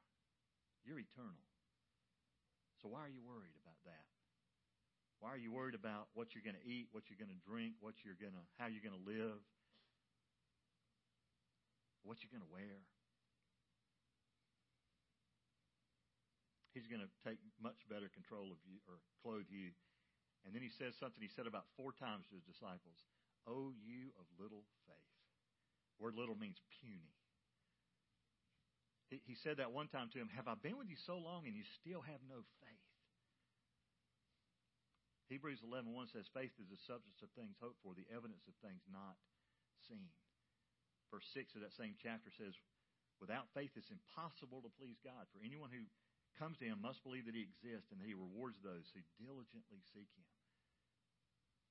You're 0.83 0.99
eternal. 0.99 1.47
So 2.83 2.91
why 2.91 3.07
are 3.07 3.13
you 3.13 3.23
worried 3.23 3.55
about 3.63 3.79
that? 3.87 4.05
Why 5.23 5.31
are 5.31 5.41
you 5.41 5.55
worried 5.55 5.79
about 5.79 6.11
what 6.13 6.35
you're 6.35 6.45
going 6.45 6.59
to 6.59 6.67
eat, 6.67 6.91
what 6.91 7.07
you're 7.07 7.21
going 7.21 7.33
to 7.33 7.43
drink, 7.47 7.79
what 7.81 7.95
you're 8.03 8.19
going 8.19 8.35
to 8.35 8.45
how 8.59 8.67
you're 8.67 8.85
going 8.85 8.99
to 8.99 9.07
live, 9.07 9.39
what 12.05 12.21
you're 12.23 12.33
going 12.33 12.45
to 12.45 12.55
wear? 12.55 12.85
He's 16.77 16.87
going 16.87 17.03
to 17.03 17.13
take 17.25 17.39
much 17.59 17.83
better 17.89 18.07
control 18.13 18.51
of 18.53 18.59
you 18.67 18.79
or 18.87 19.01
clothe 19.23 19.49
you 19.51 19.75
and 20.45 20.53
then 20.53 20.61
he 20.61 20.69
says 20.69 20.93
something 21.01 21.25
he 21.25 21.33
said 21.33 21.49
about 21.49 21.65
four 21.81 21.97
times 21.97 22.29
to 22.29 22.37
his 22.37 22.45
disciples 22.45 23.01
Oh, 23.45 23.77
you 23.77 24.09
of 24.17 24.25
little 24.41 24.65
faith. 24.89 25.13
Word 26.01 26.17
little 26.17 26.37
means 26.37 26.57
puny. 26.81 27.13
He, 29.13 29.21
he 29.29 29.37
said 29.37 29.61
that 29.61 29.69
one 29.69 29.89
time 29.89 30.09
to 30.13 30.21
him 30.21 30.33
Have 30.33 30.49
I 30.49 30.57
been 30.57 30.81
with 30.81 30.89
you 30.89 30.97
so 30.97 31.21
long 31.21 31.45
and 31.45 31.57
you 31.57 31.65
still 31.81 32.01
have 32.05 32.21
no 32.25 32.45
faith? 32.61 32.89
Hebrews 35.33 35.65
11.1 35.65 36.13
says, 36.13 36.29
Faith 36.37 36.53
is 36.61 36.69
the 36.69 36.81
substance 36.85 37.25
of 37.25 37.33
things 37.33 37.57
hoped 37.57 37.81
for, 37.81 37.97
the 37.97 38.05
evidence 38.13 38.45
of 38.45 38.53
things 38.61 38.85
not 38.93 39.17
seen. 39.89 40.13
Verse 41.15 41.31
6 41.31 41.55
of 41.55 41.63
that 41.63 41.79
same 41.79 41.95
chapter 42.03 42.27
says, 42.35 42.59
Without 43.23 43.47
faith, 43.55 43.71
it's 43.79 43.95
impossible 43.95 44.67
to 44.67 44.77
please 44.83 44.99
God. 45.07 45.31
For 45.31 45.39
anyone 45.47 45.71
who 45.71 45.87
comes 46.43 46.59
to 46.59 46.67
him 46.67 46.83
must 46.83 47.07
believe 47.07 47.31
that 47.31 47.39
he 47.39 47.47
exists 47.47 47.95
and 47.95 48.03
that 48.03 48.11
he 48.11 48.19
rewards 48.19 48.59
those 48.59 48.83
who 48.91 49.07
diligently 49.23 49.79
seek 49.95 50.11
him. 50.19 50.27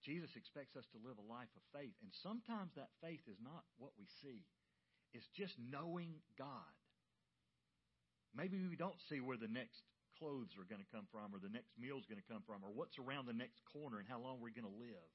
Jesus 0.08 0.32
expects 0.40 0.80
us 0.80 0.88
to 0.96 1.04
live 1.04 1.20
a 1.20 1.28
life 1.28 1.52
of 1.60 1.64
faith, 1.76 1.92
and 2.00 2.16
sometimes 2.24 2.72
that 2.80 2.96
faith 3.04 3.24
is 3.28 3.36
not 3.44 3.68
what 3.76 3.92
we 4.00 4.08
see. 4.24 4.48
It's 5.12 5.28
just 5.36 5.60
knowing 5.60 6.24
God. 6.40 6.72
Maybe 8.32 8.64
we 8.64 8.80
don't 8.80 9.00
see 9.12 9.20
where 9.20 9.40
the 9.40 9.52
next 9.52 9.84
clothes 10.16 10.56
are 10.56 10.68
going 10.72 10.84
to 10.84 10.96
come 10.96 11.12
from, 11.12 11.36
or 11.36 11.40
the 11.44 11.52
next 11.52 11.76
meal 11.76 12.00
is 12.00 12.08
going 12.08 12.24
to 12.24 12.32
come 12.32 12.48
from, 12.48 12.64
or 12.64 12.72
what's 12.72 12.96
around 12.96 13.28
the 13.28 13.36
next 13.36 13.60
corner 13.76 14.00
and 14.00 14.08
how 14.08 14.24
long 14.24 14.40
we're 14.40 14.56
going 14.56 14.72
to 14.72 14.80
live. 14.80 15.12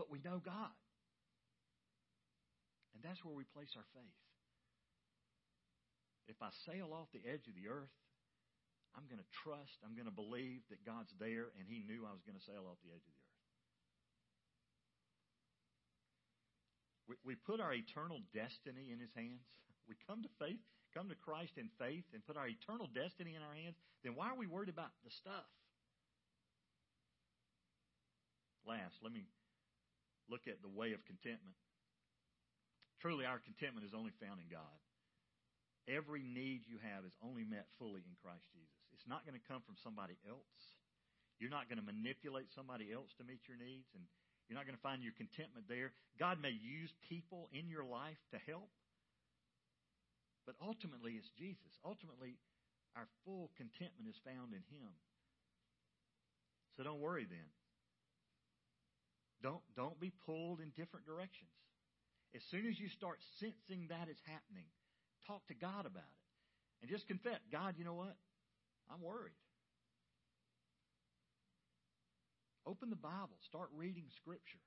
But 0.00 0.08
we 0.08 0.16
know 0.24 0.40
God. 0.40 0.72
And 2.94 3.02
that's 3.02 3.22
where 3.24 3.34
we 3.34 3.44
place 3.54 3.72
our 3.76 3.86
faith. 3.94 4.18
if 6.28 6.38
I 6.38 6.50
sail 6.62 6.94
off 6.94 7.10
the 7.10 7.26
edge 7.26 7.50
of 7.50 7.58
the 7.58 7.66
earth, 7.66 7.90
I'm 8.94 9.06
going 9.06 9.18
to 9.22 9.30
trust, 9.42 9.78
I'm 9.82 9.94
going 9.98 10.10
to 10.10 10.14
believe 10.14 10.62
that 10.70 10.82
God's 10.86 11.10
there, 11.18 11.50
and 11.58 11.66
He 11.66 11.82
knew 11.86 12.06
I 12.06 12.14
was 12.14 12.22
going 12.22 12.38
to 12.38 12.46
sail 12.46 12.66
off 12.66 12.78
the 12.82 12.90
edge 12.94 13.02
of 13.02 13.14
the 13.14 13.18
earth. 13.18 13.30
We, 17.26 17.34
put 17.34 17.58
our 17.58 17.74
eternal 17.74 18.22
destiny 18.30 18.94
in 18.94 19.02
His 19.02 19.10
hands. 19.18 19.42
We 19.90 19.98
come 20.06 20.22
to 20.22 20.30
faith, 20.38 20.62
come 20.94 21.10
to 21.10 21.18
Christ 21.18 21.58
in 21.58 21.66
faith, 21.78 22.06
and 22.14 22.22
put 22.22 22.38
our 22.38 22.46
eternal 22.46 22.86
destiny 22.94 23.34
in 23.34 23.42
our 23.42 23.54
hands. 23.54 23.74
Then 24.06 24.14
why 24.14 24.30
are 24.30 24.38
we 24.38 24.46
worried 24.46 24.70
about 24.70 24.94
the 25.02 25.10
stuff? 25.10 25.50
Last, 28.62 28.94
let 29.02 29.10
me 29.10 29.26
look 30.30 30.46
at 30.46 30.62
the 30.62 30.70
way 30.70 30.94
of 30.94 31.02
contentment. 31.02 31.58
Truly, 33.00 33.24
our 33.24 33.40
contentment 33.40 33.88
is 33.88 33.96
only 33.96 34.12
found 34.20 34.44
in 34.44 34.48
God. 34.52 34.76
Every 35.88 36.20
need 36.20 36.68
you 36.68 36.76
have 36.84 37.08
is 37.08 37.16
only 37.24 37.42
met 37.48 37.64
fully 37.80 38.04
in 38.04 38.14
Christ 38.20 38.44
Jesus. 38.52 38.80
It's 38.92 39.08
not 39.08 39.24
going 39.24 39.34
to 39.34 39.48
come 39.48 39.64
from 39.64 39.80
somebody 39.80 40.20
else. 40.28 40.56
You're 41.40 41.50
not 41.50 41.72
going 41.72 41.80
to 41.80 41.88
manipulate 41.88 42.52
somebody 42.52 42.92
else 42.92 43.08
to 43.16 43.24
meet 43.24 43.40
your 43.48 43.56
needs, 43.56 43.88
and 43.96 44.04
you're 44.46 44.60
not 44.60 44.68
going 44.68 44.76
to 44.76 44.84
find 44.84 45.00
your 45.00 45.16
contentment 45.16 45.64
there. 45.72 45.96
God 46.20 46.36
may 46.36 46.52
use 46.52 46.92
people 47.08 47.48
in 47.56 47.72
your 47.72 47.88
life 47.88 48.20
to 48.36 48.38
help, 48.44 48.68
but 50.44 50.52
ultimately 50.60 51.16
it's 51.16 51.32
Jesus. 51.40 51.72
Ultimately, 51.80 52.36
our 52.92 53.08
full 53.24 53.48
contentment 53.56 54.04
is 54.04 54.20
found 54.20 54.52
in 54.52 54.60
Him. 54.68 54.92
So 56.76 56.84
don't 56.84 57.00
worry 57.00 57.24
then. 57.24 57.48
Don't, 59.40 59.64
don't 59.72 59.96
be 59.96 60.12
pulled 60.28 60.60
in 60.60 60.76
different 60.76 61.08
directions. 61.08 61.56
As 62.34 62.42
soon 62.50 62.66
as 62.66 62.78
you 62.78 62.88
start 62.88 63.18
sensing 63.38 63.88
that 63.88 64.08
is 64.08 64.18
happening, 64.26 64.66
talk 65.26 65.46
to 65.48 65.54
God 65.54 65.86
about 65.86 66.06
it. 66.06 66.20
And 66.82 66.90
just 66.90 67.06
confess, 67.08 67.40
God, 67.50 67.74
you 67.76 67.84
know 67.84 67.94
what? 67.94 68.16
I'm 68.88 69.02
worried. 69.02 69.36
Open 72.66 72.90
the 72.90 72.96
Bible. 72.96 73.36
Start 73.48 73.68
reading 73.74 74.06
Scripture. 74.22 74.62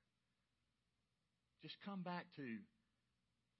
Just 1.63 1.79
come 1.86 2.03
back 2.03 2.27
to 2.36 2.60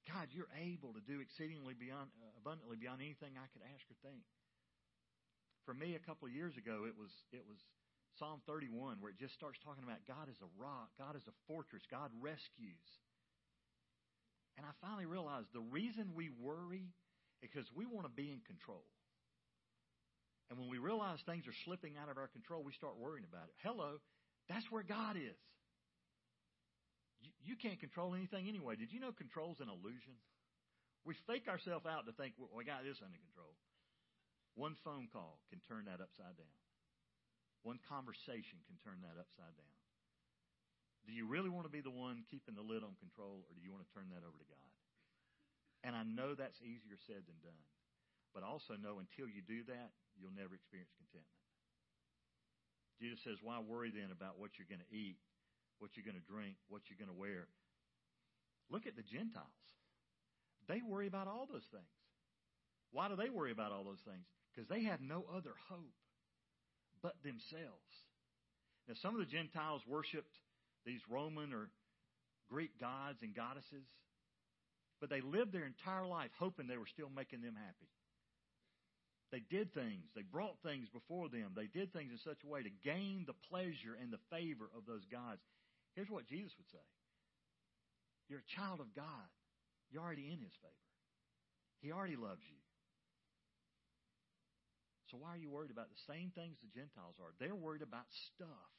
God, 0.04 0.28
you're 0.36 0.52
able 0.60 0.92
to 0.92 1.04
do 1.08 1.24
exceedingly 1.24 1.72
beyond, 1.72 2.12
uh, 2.20 2.36
abundantly 2.36 2.76
beyond 2.76 3.00
anything 3.00 3.40
I 3.40 3.48
could 3.56 3.64
ask 3.64 3.84
or 3.88 3.96
think. 4.04 4.28
For 5.64 5.72
me, 5.72 5.96
a 5.96 6.04
couple 6.04 6.28
of 6.28 6.36
years 6.36 6.60
ago, 6.60 6.84
it 6.84 6.96
was 7.00 7.12
it 7.32 7.48
was 7.48 7.56
Psalm 8.20 8.44
31 8.44 9.00
where 9.00 9.16
it 9.16 9.18
just 9.18 9.34
starts 9.34 9.58
talking 9.64 9.88
about 9.88 10.04
God 10.04 10.28
is 10.28 10.36
a 10.44 10.52
rock, 10.60 10.92
God 11.00 11.16
is 11.16 11.24
a 11.32 11.36
fortress, 11.48 11.88
God 11.88 12.12
rescues. 12.20 12.84
And 14.58 14.66
I 14.66 14.74
finally 14.82 15.06
realized 15.06 15.50
the 15.54 15.66
reason 15.74 16.14
we 16.14 16.30
worry 16.30 16.86
is 16.86 17.38
because 17.42 17.66
we 17.74 17.86
want 17.86 18.06
to 18.06 18.14
be 18.14 18.30
in 18.30 18.40
control. 18.46 18.86
And 20.50 20.60
when 20.60 20.70
we 20.70 20.78
realize 20.78 21.18
things 21.26 21.48
are 21.48 21.60
slipping 21.66 21.98
out 21.98 22.14
of 22.14 22.18
our 22.22 22.30
control, 22.30 22.62
we 22.62 22.74
start 22.78 23.00
worrying 23.02 23.26
about 23.26 23.50
it. 23.50 23.56
Hello, 23.66 23.98
that's 24.48 24.70
where 24.70 24.84
God 24.84 25.18
is. 25.18 25.40
You, 27.26 27.32
you 27.42 27.56
can't 27.58 27.80
control 27.80 28.14
anything 28.14 28.48
anyway. 28.48 28.76
Did 28.76 28.94
you 28.94 29.00
know 29.00 29.12
control's 29.16 29.60
an 29.64 29.72
illusion? 29.72 30.14
We 31.04 31.16
fake 31.28 31.50
ourselves 31.50 31.90
out 31.90 32.06
to 32.06 32.14
think 32.16 32.38
well, 32.38 32.54
we 32.54 32.64
got 32.64 32.86
this 32.86 33.02
under 33.04 33.18
control. 33.18 33.56
One 34.56 34.78
phone 34.86 35.10
call 35.12 35.42
can 35.50 35.60
turn 35.66 35.90
that 35.90 36.00
upside 36.00 36.38
down. 36.38 36.56
One 37.64 37.80
conversation 37.90 38.62
can 38.68 38.78
turn 38.84 39.02
that 39.02 39.18
upside 39.18 39.56
down. 39.58 39.76
Do 41.04 41.12
you 41.12 41.28
really 41.28 41.52
want 41.52 41.68
to 41.68 41.74
be 41.74 41.84
the 41.84 41.94
one 41.94 42.24
keeping 42.32 42.56
the 42.56 42.64
lid 42.64 42.84
on 42.84 42.96
control, 43.00 43.44
or 43.48 43.54
do 43.56 43.62
you 43.62 43.72
want 43.72 43.84
to 43.84 43.92
turn 43.92 44.08
that 44.16 44.24
over 44.24 44.40
to 44.40 44.48
God? 44.48 44.72
And 45.84 45.94
I 46.00 46.08
know 46.08 46.32
that's 46.32 46.64
easier 46.64 46.96
said 46.96 47.28
than 47.28 47.36
done. 47.44 47.64
But 48.32 48.42
also 48.42 48.74
know 48.80 48.98
until 48.98 49.30
you 49.30 49.46
do 49.46 49.62
that, 49.70 49.94
you'll 50.18 50.34
never 50.34 50.56
experience 50.58 50.90
contentment. 50.98 51.44
Jesus 52.98 53.22
says, 53.22 53.38
Why 53.44 53.62
worry 53.62 53.94
then 53.94 54.10
about 54.10 54.40
what 54.42 54.58
you're 54.58 54.70
going 54.70 54.82
to 54.82 54.94
eat, 54.96 55.20
what 55.78 55.94
you're 55.94 56.08
going 56.08 56.18
to 56.18 56.26
drink, 56.26 56.58
what 56.72 56.90
you're 56.90 56.98
going 56.98 57.14
to 57.14 57.20
wear? 57.20 57.52
Look 58.72 58.88
at 58.88 58.96
the 58.96 59.06
Gentiles. 59.06 59.68
They 60.66 60.82
worry 60.82 61.06
about 61.06 61.28
all 61.28 61.46
those 61.46 61.68
things. 61.70 61.94
Why 62.90 63.12
do 63.12 63.20
they 63.20 63.30
worry 63.30 63.52
about 63.52 63.76
all 63.76 63.84
those 63.84 64.02
things? 64.08 64.26
Because 64.50 64.70
they 64.70 64.88
have 64.88 65.02
no 65.02 65.26
other 65.30 65.54
hope 65.70 65.98
but 67.02 67.20
themselves. 67.22 67.92
Now, 68.88 68.96
some 69.02 69.14
of 69.14 69.20
the 69.20 69.30
Gentiles 69.30 69.82
worshiped 69.86 70.34
these 70.86 71.02
Roman 71.10 71.54
or 71.54 71.70
Greek 72.50 72.80
gods 72.80 73.20
and 73.22 73.36
goddesses, 73.36 73.88
but 75.00 75.10
they 75.10 75.22
lived 75.22 75.52
their 75.52 75.66
entire 75.66 76.06
life 76.06 76.32
hoping 76.40 76.68
they 76.68 76.78
were 76.78 76.92
still 76.92 77.10
making 77.10 77.42
them 77.42 77.56
happy. 77.56 77.90
They 79.34 79.42
did 79.50 79.74
things. 79.74 80.06
They 80.14 80.22
brought 80.22 80.62
things 80.62 80.88
before 80.94 81.28
them. 81.28 81.58
They 81.58 81.66
did 81.66 81.92
things 81.92 82.14
in 82.14 82.22
such 82.22 82.38
a 82.46 82.48
way 82.48 82.62
to 82.62 82.70
gain 82.86 83.26
the 83.26 83.34
pleasure 83.50 83.98
and 83.98 84.14
the 84.14 84.22
favor 84.30 84.70
of 84.78 84.86
those 84.86 85.02
gods. 85.10 85.42
Here's 85.98 86.10
what 86.10 86.30
Jesus 86.30 86.54
would 86.58 86.70
say 86.70 86.86
You're 88.30 88.46
a 88.46 88.56
child 88.56 88.80
of 88.80 88.94
God. 88.94 89.28
You're 89.90 90.06
already 90.06 90.30
in 90.30 90.38
His 90.38 90.54
favor. 90.62 90.86
He 91.82 91.92
already 91.92 92.16
loves 92.16 92.46
you. 92.46 92.62
So 95.10 95.18
why 95.18 95.34
are 95.34 95.42
you 95.42 95.50
worried 95.50 95.70
about 95.70 95.90
the 95.90 96.02
same 96.10 96.32
things 96.34 96.58
the 96.62 96.74
Gentiles 96.74 97.18
are? 97.22 97.34
They're 97.38 97.58
worried 97.58 97.82
about 97.84 98.06
stuff. 98.34 98.70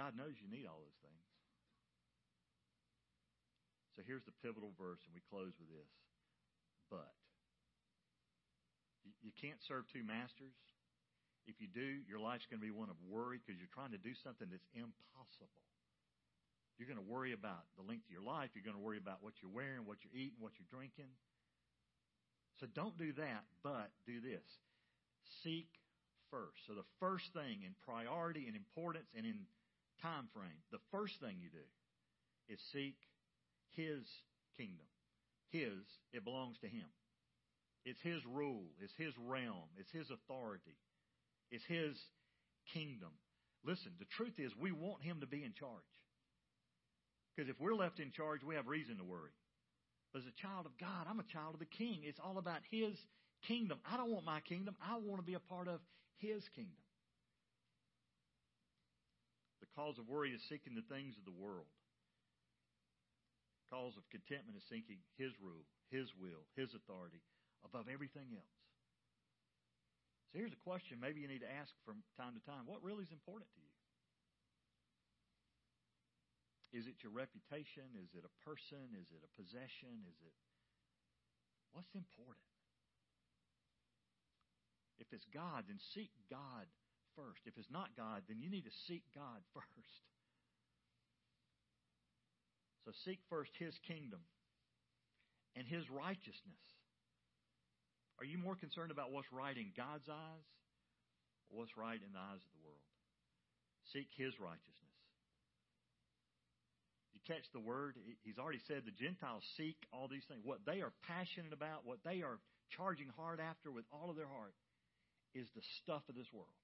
God 0.00 0.16
knows 0.16 0.32
you 0.40 0.48
need 0.48 0.64
all 0.64 0.80
those 0.80 1.00
things. 1.04 1.28
So 3.92 4.00
here's 4.08 4.24
the 4.24 4.32
pivotal 4.40 4.72
verse, 4.80 5.04
and 5.04 5.12
we 5.12 5.20
close 5.28 5.52
with 5.60 5.68
this. 5.68 5.92
But. 6.88 7.12
You 9.20 9.32
can't 9.36 9.60
serve 9.68 9.84
two 9.92 10.04
masters. 10.04 10.56
If 11.44 11.60
you 11.60 11.68
do, 11.68 12.00
your 12.08 12.20
life's 12.20 12.48
going 12.48 12.60
to 12.60 12.64
be 12.64 12.72
one 12.72 12.88
of 12.88 12.96
worry 13.04 13.40
because 13.40 13.60
you're 13.60 13.72
trying 13.72 13.92
to 13.92 14.00
do 14.00 14.16
something 14.24 14.48
that's 14.48 14.68
impossible. 14.72 15.64
You're 16.80 16.88
going 16.88 17.00
to 17.00 17.04
worry 17.04 17.36
about 17.36 17.68
the 17.76 17.84
length 17.84 18.08
of 18.08 18.12
your 18.12 18.24
life. 18.24 18.56
You're 18.56 18.64
going 18.64 18.76
to 18.76 18.80
worry 18.80 18.96
about 18.96 19.20
what 19.20 19.36
you're 19.44 19.52
wearing, 19.52 19.84
what 19.84 20.00
you're 20.00 20.16
eating, 20.16 20.40
what 20.40 20.56
you're 20.56 20.72
drinking. 20.72 21.12
So 22.60 22.68
don't 22.72 22.96
do 22.96 23.12
that, 23.20 23.44
but 23.60 23.92
do 24.08 24.20
this. 24.20 24.44
Seek 25.44 25.68
first. 26.32 26.64
So 26.68 26.72
the 26.72 26.88
first 27.00 27.32
thing 27.36 27.64
in 27.64 27.76
priority 27.84 28.48
and 28.48 28.56
importance 28.56 29.08
and 29.12 29.28
in 29.28 29.44
time 30.02 30.28
frame, 30.34 30.60
the 30.72 30.82
first 30.90 31.20
thing 31.20 31.36
you 31.40 31.50
do 31.50 31.66
is 32.48 32.58
seek 32.72 32.96
his 33.74 34.02
kingdom. 34.56 34.86
His, 35.50 35.82
it 36.12 36.24
belongs 36.24 36.58
to 36.60 36.68
Him. 36.68 36.86
It's 37.84 38.00
His 38.02 38.24
rule. 38.26 38.66
It's 38.80 38.94
His 38.96 39.14
realm. 39.18 39.68
It's 39.76 39.90
His 39.90 40.10
authority. 40.10 40.76
It's 41.50 41.64
His 41.64 41.96
kingdom. 42.72 43.10
Listen, 43.64 43.92
the 43.98 44.06
truth 44.16 44.38
is, 44.38 44.52
we 44.56 44.72
want 44.72 45.02
Him 45.02 45.20
to 45.20 45.26
be 45.26 45.44
in 45.44 45.52
charge. 45.52 45.70
Because 47.34 47.48
if 47.50 47.60
we're 47.60 47.74
left 47.74 48.00
in 48.00 48.12
charge, 48.12 48.42
we 48.44 48.54
have 48.54 48.66
reason 48.66 48.98
to 48.98 49.04
worry. 49.04 49.34
But 50.12 50.20
as 50.20 50.26
a 50.26 50.42
child 50.42 50.66
of 50.66 50.76
God, 50.78 51.06
I'm 51.08 51.20
a 51.20 51.32
child 51.32 51.54
of 51.54 51.60
the 51.60 51.66
King. 51.66 52.00
It's 52.02 52.20
all 52.22 52.38
about 52.38 52.60
His 52.70 52.94
kingdom. 53.46 53.78
I 53.90 53.96
don't 53.96 54.10
want 54.10 54.26
my 54.26 54.40
kingdom. 54.40 54.76
I 54.82 54.96
want 54.96 55.20
to 55.20 55.26
be 55.26 55.34
a 55.34 55.40
part 55.40 55.68
of 55.68 55.80
His 56.18 56.42
kingdom. 56.54 56.82
The 59.70 59.78
cause 59.78 59.98
of 59.98 60.10
worry 60.10 60.34
is 60.34 60.42
seeking 60.50 60.74
the 60.74 60.86
things 60.90 61.14
of 61.14 61.24
the 61.24 61.38
world 61.38 61.70
cause 63.70 63.94
of 63.94 64.02
contentment 64.10 64.58
is 64.58 64.66
seeking 64.66 64.98
His 65.14 65.30
rule, 65.38 65.62
His 65.94 66.10
will, 66.18 66.42
His 66.58 66.74
authority 66.74 67.22
above 67.62 67.86
everything 67.86 68.34
else. 68.34 68.58
So 70.34 70.42
here's 70.42 70.54
a 70.54 70.66
question 70.66 70.98
maybe 70.98 71.22
you 71.22 71.30
need 71.30 71.46
to 71.46 71.50
ask 71.50 71.70
from 71.86 72.02
time 72.18 72.34
to 72.34 72.42
time. 72.42 72.66
What 72.66 72.82
really 72.82 73.06
is 73.06 73.14
important 73.14 73.46
to 73.54 73.62
you? 73.62 73.74
Is 76.70 76.86
it 76.86 77.02
your 77.02 77.10
reputation? 77.10 77.86
Is 77.98 78.14
it 78.14 78.22
a 78.22 78.34
person? 78.46 78.94
Is 78.94 79.10
it 79.10 79.22
a 79.22 79.30
possession? 79.34 80.06
Is 80.06 80.18
it. 80.22 80.34
What's 81.74 81.94
important? 81.94 82.46
If 85.02 85.10
it's 85.10 85.26
God, 85.34 85.66
then 85.66 85.82
seek 85.94 86.10
God 86.30 86.66
first. 87.16 87.46
If 87.46 87.56
it's 87.56 87.70
not 87.70 87.96
God, 87.96 88.22
then 88.28 88.40
you 88.40 88.50
need 88.50 88.64
to 88.64 88.76
seek 88.86 89.02
God 89.14 89.40
first. 89.54 90.04
So 92.84 92.92
seek 93.04 93.20
first 93.28 93.52
His 93.58 93.74
kingdom 93.86 94.20
and 95.56 95.66
His 95.66 95.84
righteousness. 95.90 96.64
Are 98.18 98.28
you 98.28 98.36
more 98.36 98.56
concerned 98.56 98.90
about 98.90 99.12
what's 99.12 99.32
right 99.32 99.56
in 99.56 99.72
God's 99.76 100.08
eyes 100.08 100.48
or 101.48 101.60
what's 101.60 101.76
right 101.76 101.96
in 101.96 102.12
the 102.12 102.20
eyes 102.20 102.42
of 102.44 102.52
the 102.52 102.64
world? 102.64 102.84
Seek 103.92 104.08
His 104.16 104.36
righteousness. 104.40 104.80
You 107.16 107.20
catch 107.26 107.44
the 107.52 107.60
word? 107.60 107.96
He's 108.24 108.38
already 108.38 108.60
said 108.68 108.84
the 108.84 108.96
Gentiles 108.96 109.44
seek 109.56 109.76
all 109.92 110.08
these 110.08 110.24
things. 110.28 110.40
What 110.44 110.64
they 110.64 110.80
are 110.80 110.92
passionate 111.04 111.52
about, 111.52 111.84
what 111.84 112.00
they 112.04 112.22
are 112.22 112.40
charging 112.76 113.08
hard 113.16 113.40
after 113.40 113.72
with 113.72 113.84
all 113.92 114.08
of 114.08 114.16
their 114.16 114.30
heart, 114.30 114.54
is 115.34 115.48
the 115.54 115.64
stuff 115.82 116.02
of 116.08 116.14
this 116.14 116.30
world. 116.32 116.54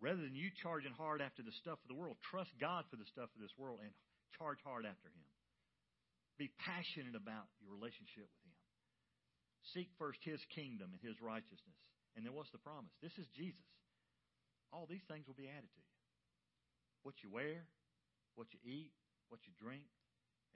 Rather 0.00 0.24
than 0.24 0.32
you 0.32 0.48
charging 0.64 0.96
hard 0.96 1.20
after 1.20 1.44
the 1.44 1.52
stuff 1.60 1.76
of 1.84 1.88
the 1.92 1.96
world, 1.96 2.16
trust 2.24 2.50
God 2.56 2.88
for 2.88 2.96
the 2.96 3.08
stuff 3.12 3.28
of 3.36 3.40
this 3.44 3.52
world 3.60 3.84
and 3.84 3.92
charge 4.40 4.56
hard 4.64 4.88
after 4.88 5.12
Him. 5.12 5.28
Be 6.40 6.48
passionate 6.56 7.12
about 7.12 7.52
your 7.60 7.68
relationship 7.68 8.24
with 8.24 8.44
Him. 8.48 8.56
Seek 9.76 9.92
first 10.00 10.24
His 10.24 10.40
kingdom 10.48 10.96
and 10.96 11.02
His 11.04 11.20
righteousness. 11.20 11.76
And 12.16 12.24
then 12.24 12.32
what's 12.32 12.48
the 12.48 12.64
promise? 12.64 12.96
This 13.04 13.12
is 13.20 13.28
Jesus. 13.36 13.68
All 14.72 14.88
these 14.88 15.04
things 15.04 15.28
will 15.28 15.36
be 15.36 15.52
added 15.52 15.68
to 15.68 15.80
you. 15.84 15.92
What 17.04 17.20
you 17.20 17.28
wear, 17.28 17.68
what 18.40 18.48
you 18.56 18.60
eat, 18.64 18.96
what 19.28 19.44
you 19.44 19.52
drink, 19.60 19.84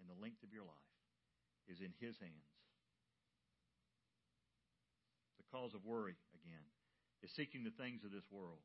and 0.01 0.09
the 0.09 0.17
length 0.17 0.41
of 0.41 0.57
your 0.57 0.65
life 0.65 0.91
is 1.69 1.85
in 1.85 1.93
His 2.01 2.17
hands. 2.17 2.49
The 5.37 5.47
cause 5.53 5.77
of 5.77 5.85
worry, 5.85 6.17
again, 6.33 6.65
is 7.21 7.29
seeking 7.37 7.61
the 7.61 7.77
things 7.77 8.09
of 8.09 8.11
this 8.11 8.25
world. 8.33 8.65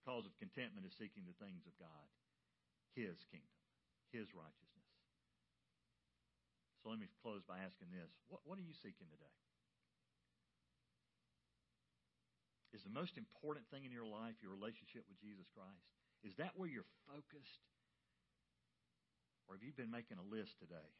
The 0.00 0.08
cause 0.08 0.24
of 0.24 0.32
contentment 0.40 0.88
is 0.88 0.96
seeking 0.96 1.28
the 1.28 1.36
things 1.36 1.68
of 1.68 1.76
God, 1.76 2.08
His 2.96 3.20
kingdom, 3.28 3.60
His 4.16 4.32
righteousness. 4.32 4.88
So 6.80 6.88
let 6.88 6.96
me 6.96 7.12
close 7.20 7.44
by 7.44 7.60
asking 7.60 7.92
this 7.92 8.08
What, 8.32 8.40
what 8.48 8.56
are 8.56 8.64
you 8.64 8.72
seeking 8.80 9.12
today? 9.12 9.36
Is 12.72 12.86
the 12.86 12.96
most 12.96 13.18
important 13.18 13.68
thing 13.68 13.84
in 13.84 13.92
your 13.92 14.06
life 14.06 14.40
your 14.40 14.54
relationship 14.54 15.04
with 15.04 15.20
Jesus 15.20 15.44
Christ? 15.52 15.84
Is 16.24 16.32
that 16.38 16.56
where 16.56 16.70
you're 16.70 16.88
focused? 17.04 17.60
Or 19.50 19.58
have 19.58 19.66
you 19.66 19.74
been 19.74 19.90
making 19.90 20.22
a 20.22 20.26
list 20.30 20.54
today 20.62 20.90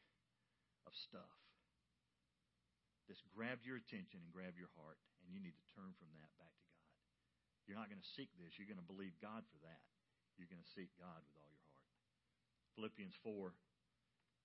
of 0.83 0.91
stuff 1.07 1.39
that's 3.07 3.23
grabbed 3.31 3.63
your 3.63 3.79
attention 3.79 4.19
and 4.19 4.29
grabbed 4.35 4.59
your 4.59 4.69
heart, 4.75 4.99
and 5.23 5.31
you 5.31 5.39
need 5.39 5.55
to 5.55 5.65
turn 5.71 5.95
from 5.95 6.11
that 6.19 6.29
back 6.35 6.51
to 6.51 6.63
God? 6.67 6.70
You're 7.71 7.79
not 7.79 7.87
going 7.87 8.03
to 8.03 8.15
seek 8.19 8.27
this. 8.35 8.59
You're 8.59 8.67
going 8.67 8.83
to 8.83 8.91
believe 8.91 9.15
God 9.23 9.47
for 9.47 9.59
that. 9.63 9.79
You're 10.35 10.51
going 10.51 10.59
to 10.59 10.73
seek 10.75 10.91
God 10.99 11.23
with 11.23 11.39
all 11.39 11.47
your 11.47 11.63
heart. 11.71 11.87
Philippians 12.75 13.15
4 13.23 13.55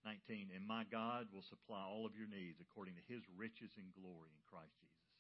19. 0.07 0.55
And 0.55 0.63
my 0.63 0.87
God 0.87 1.27
will 1.35 1.43
supply 1.43 1.83
all 1.83 2.07
of 2.07 2.15
your 2.15 2.31
needs 2.31 2.63
according 2.63 2.95
to 2.95 3.03
his 3.11 3.27
riches 3.35 3.75
and 3.75 3.91
glory 3.99 4.31
in 4.31 4.39
Christ 4.47 4.71
Jesus. 4.79 5.11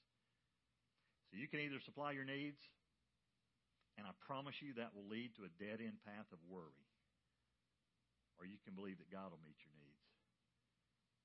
So 1.26 1.34
you 1.34 1.50
can 1.50 1.58
either 1.58 1.82
supply 1.82 2.14
your 2.14 2.22
needs, 2.22 2.62
and 3.98 4.06
I 4.06 4.14
promise 4.22 4.62
you 4.62 4.78
that 4.78 4.94
will 4.94 5.10
lead 5.10 5.34
to 5.34 5.42
a 5.42 5.50
dead 5.58 5.82
end 5.82 5.98
path 6.06 6.30
of 6.30 6.38
worry, 6.46 6.86
or 8.38 8.46
you 8.46 8.62
can 8.62 8.78
believe 8.78 9.02
that 9.02 9.10
God 9.10 9.34
will 9.34 9.42
meet 9.42 9.58
your 9.66 9.74
needs, 9.74 10.06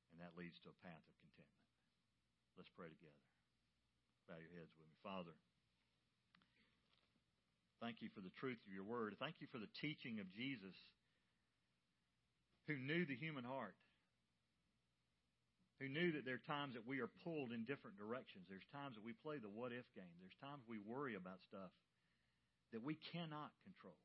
and 0.10 0.18
that 0.26 0.34
leads 0.34 0.58
to 0.66 0.74
a 0.74 0.78
path 0.82 1.06
of 1.06 1.14
contentment. 1.22 1.70
Let's 2.58 2.74
pray 2.74 2.90
together. 2.90 3.22
Bow 4.26 4.42
your 4.42 4.58
heads 4.58 4.74
with 4.74 4.90
me. 4.90 4.98
Father, 5.06 5.38
thank 7.82 8.00
you 8.00 8.14
for 8.14 8.22
the 8.22 8.32
truth 8.38 8.62
of 8.64 8.72
your 8.72 8.86
word. 8.86 9.18
Thank 9.18 9.42
you 9.42 9.50
for 9.50 9.58
the 9.58 9.70
teaching 9.82 10.22
of 10.22 10.30
Jesus 10.32 10.78
who 12.70 12.78
knew 12.78 13.04
the 13.10 13.18
human 13.18 13.44
heart, 13.44 13.76
who 15.82 15.90
knew 15.90 16.14
that 16.14 16.24
there 16.24 16.38
are 16.38 16.48
times 16.48 16.78
that 16.78 16.86
we 16.86 17.02
are 17.02 17.10
pulled 17.26 17.50
in 17.52 17.66
different 17.66 17.98
directions. 17.98 18.46
There's 18.46 18.70
times 18.70 18.96
that 18.96 19.04
we 19.04 19.18
play 19.18 19.42
the 19.42 19.50
what 19.50 19.74
if 19.74 19.90
game. 19.98 20.14
There's 20.22 20.38
times 20.38 20.62
we 20.70 20.78
worry 20.78 21.18
about 21.18 21.42
stuff 21.50 21.74
that 22.72 22.86
we 22.86 22.96
cannot 23.12 23.52
control. 23.66 23.98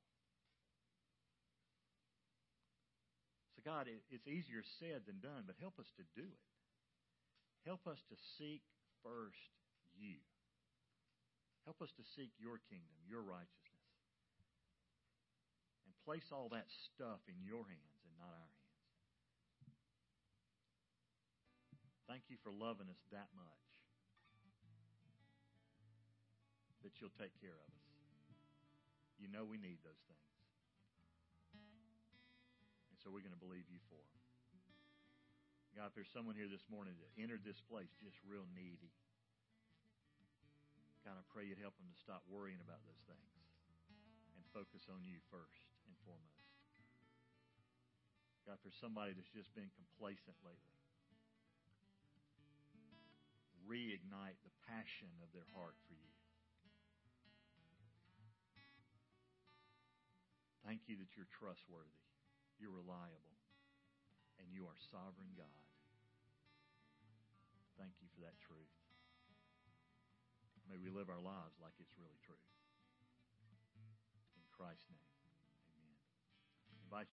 So, 3.54 3.62
God, 3.62 3.86
it's 3.86 4.26
easier 4.26 4.64
said 4.80 5.04
than 5.04 5.20
done, 5.20 5.44
but 5.46 5.60
help 5.60 5.78
us 5.78 5.88
to 6.00 6.04
do 6.16 6.24
it. 6.24 6.44
Help 7.68 7.86
us 7.86 7.98
to 8.08 8.16
seek 8.38 8.62
first 9.02 9.52
you. 9.98 10.22
Help 11.66 11.82
us 11.82 11.90
to 11.98 12.04
seek 12.14 12.30
your 12.38 12.62
kingdom, 12.70 12.94
your 13.10 13.22
righteousness. 13.22 13.65
Place 16.06 16.30
all 16.30 16.46
that 16.54 16.70
stuff 16.70 17.18
in 17.26 17.34
your 17.42 17.66
hands 17.66 17.98
and 18.06 18.14
not 18.22 18.30
our 18.30 18.46
hands. 18.46 18.62
Thank 22.06 22.30
you 22.30 22.38
for 22.46 22.54
loving 22.54 22.86
us 22.86 23.02
that 23.10 23.26
much 23.34 23.66
that 26.86 26.94
you'll 27.02 27.18
take 27.18 27.34
care 27.42 27.58
of 27.58 27.66
us. 27.74 27.90
You 29.18 29.26
know 29.26 29.42
we 29.42 29.58
need 29.58 29.82
those 29.82 29.98
things. 30.06 30.30
And 32.94 32.96
so 33.02 33.10
we're 33.10 33.26
going 33.26 33.34
to 33.34 33.42
believe 33.42 33.66
you 33.66 33.82
for 33.90 33.98
them. 33.98 34.22
God, 35.74 35.90
if 35.90 35.98
there's 35.98 36.14
someone 36.14 36.38
here 36.38 36.46
this 36.46 36.62
morning 36.70 36.94
that 37.02 37.10
entered 37.18 37.42
this 37.42 37.58
place 37.66 37.90
just 37.98 38.16
real 38.22 38.46
needy, 38.54 38.94
kind 41.02 41.18
of 41.18 41.26
pray 41.34 41.50
you'd 41.50 41.58
help 41.58 41.74
them 41.82 41.90
to 41.90 41.98
stop 41.98 42.22
worrying 42.30 42.62
about 42.62 42.78
those 42.86 43.02
things 43.10 43.34
and 44.38 44.46
focus 44.54 44.86
on 44.86 45.02
you 45.02 45.18
first 45.34 45.65
and 45.86 45.96
foremost. 46.06 46.50
God, 48.46 48.58
for 48.62 48.70
somebody 48.78 49.10
that's 49.14 49.34
just 49.34 49.50
been 49.58 49.70
complacent 49.74 50.38
lately, 50.46 50.76
reignite 53.66 54.38
the 54.46 54.54
passion 54.70 55.10
of 55.18 55.30
their 55.34 55.46
heart 55.50 55.74
for 55.90 55.98
you. 55.98 56.12
Thank 60.62 60.86
you 60.90 60.98
that 60.98 61.14
you're 61.14 61.30
trustworthy, 61.30 62.02
you're 62.58 62.74
reliable, 62.74 63.34
and 64.42 64.50
you 64.50 64.66
are 64.66 64.78
sovereign 64.90 65.30
God. 65.38 65.66
Thank 67.78 67.94
you 68.02 68.08
for 68.14 68.22
that 68.26 68.34
truth. 68.42 68.74
May 70.66 70.78
we 70.78 70.90
live 70.90 71.06
our 71.06 71.22
lives 71.22 71.54
like 71.62 71.74
it's 71.78 71.94
really 71.94 72.18
true. 72.26 72.42
In 74.34 74.42
Christ's 74.50 74.90
name. 74.90 75.15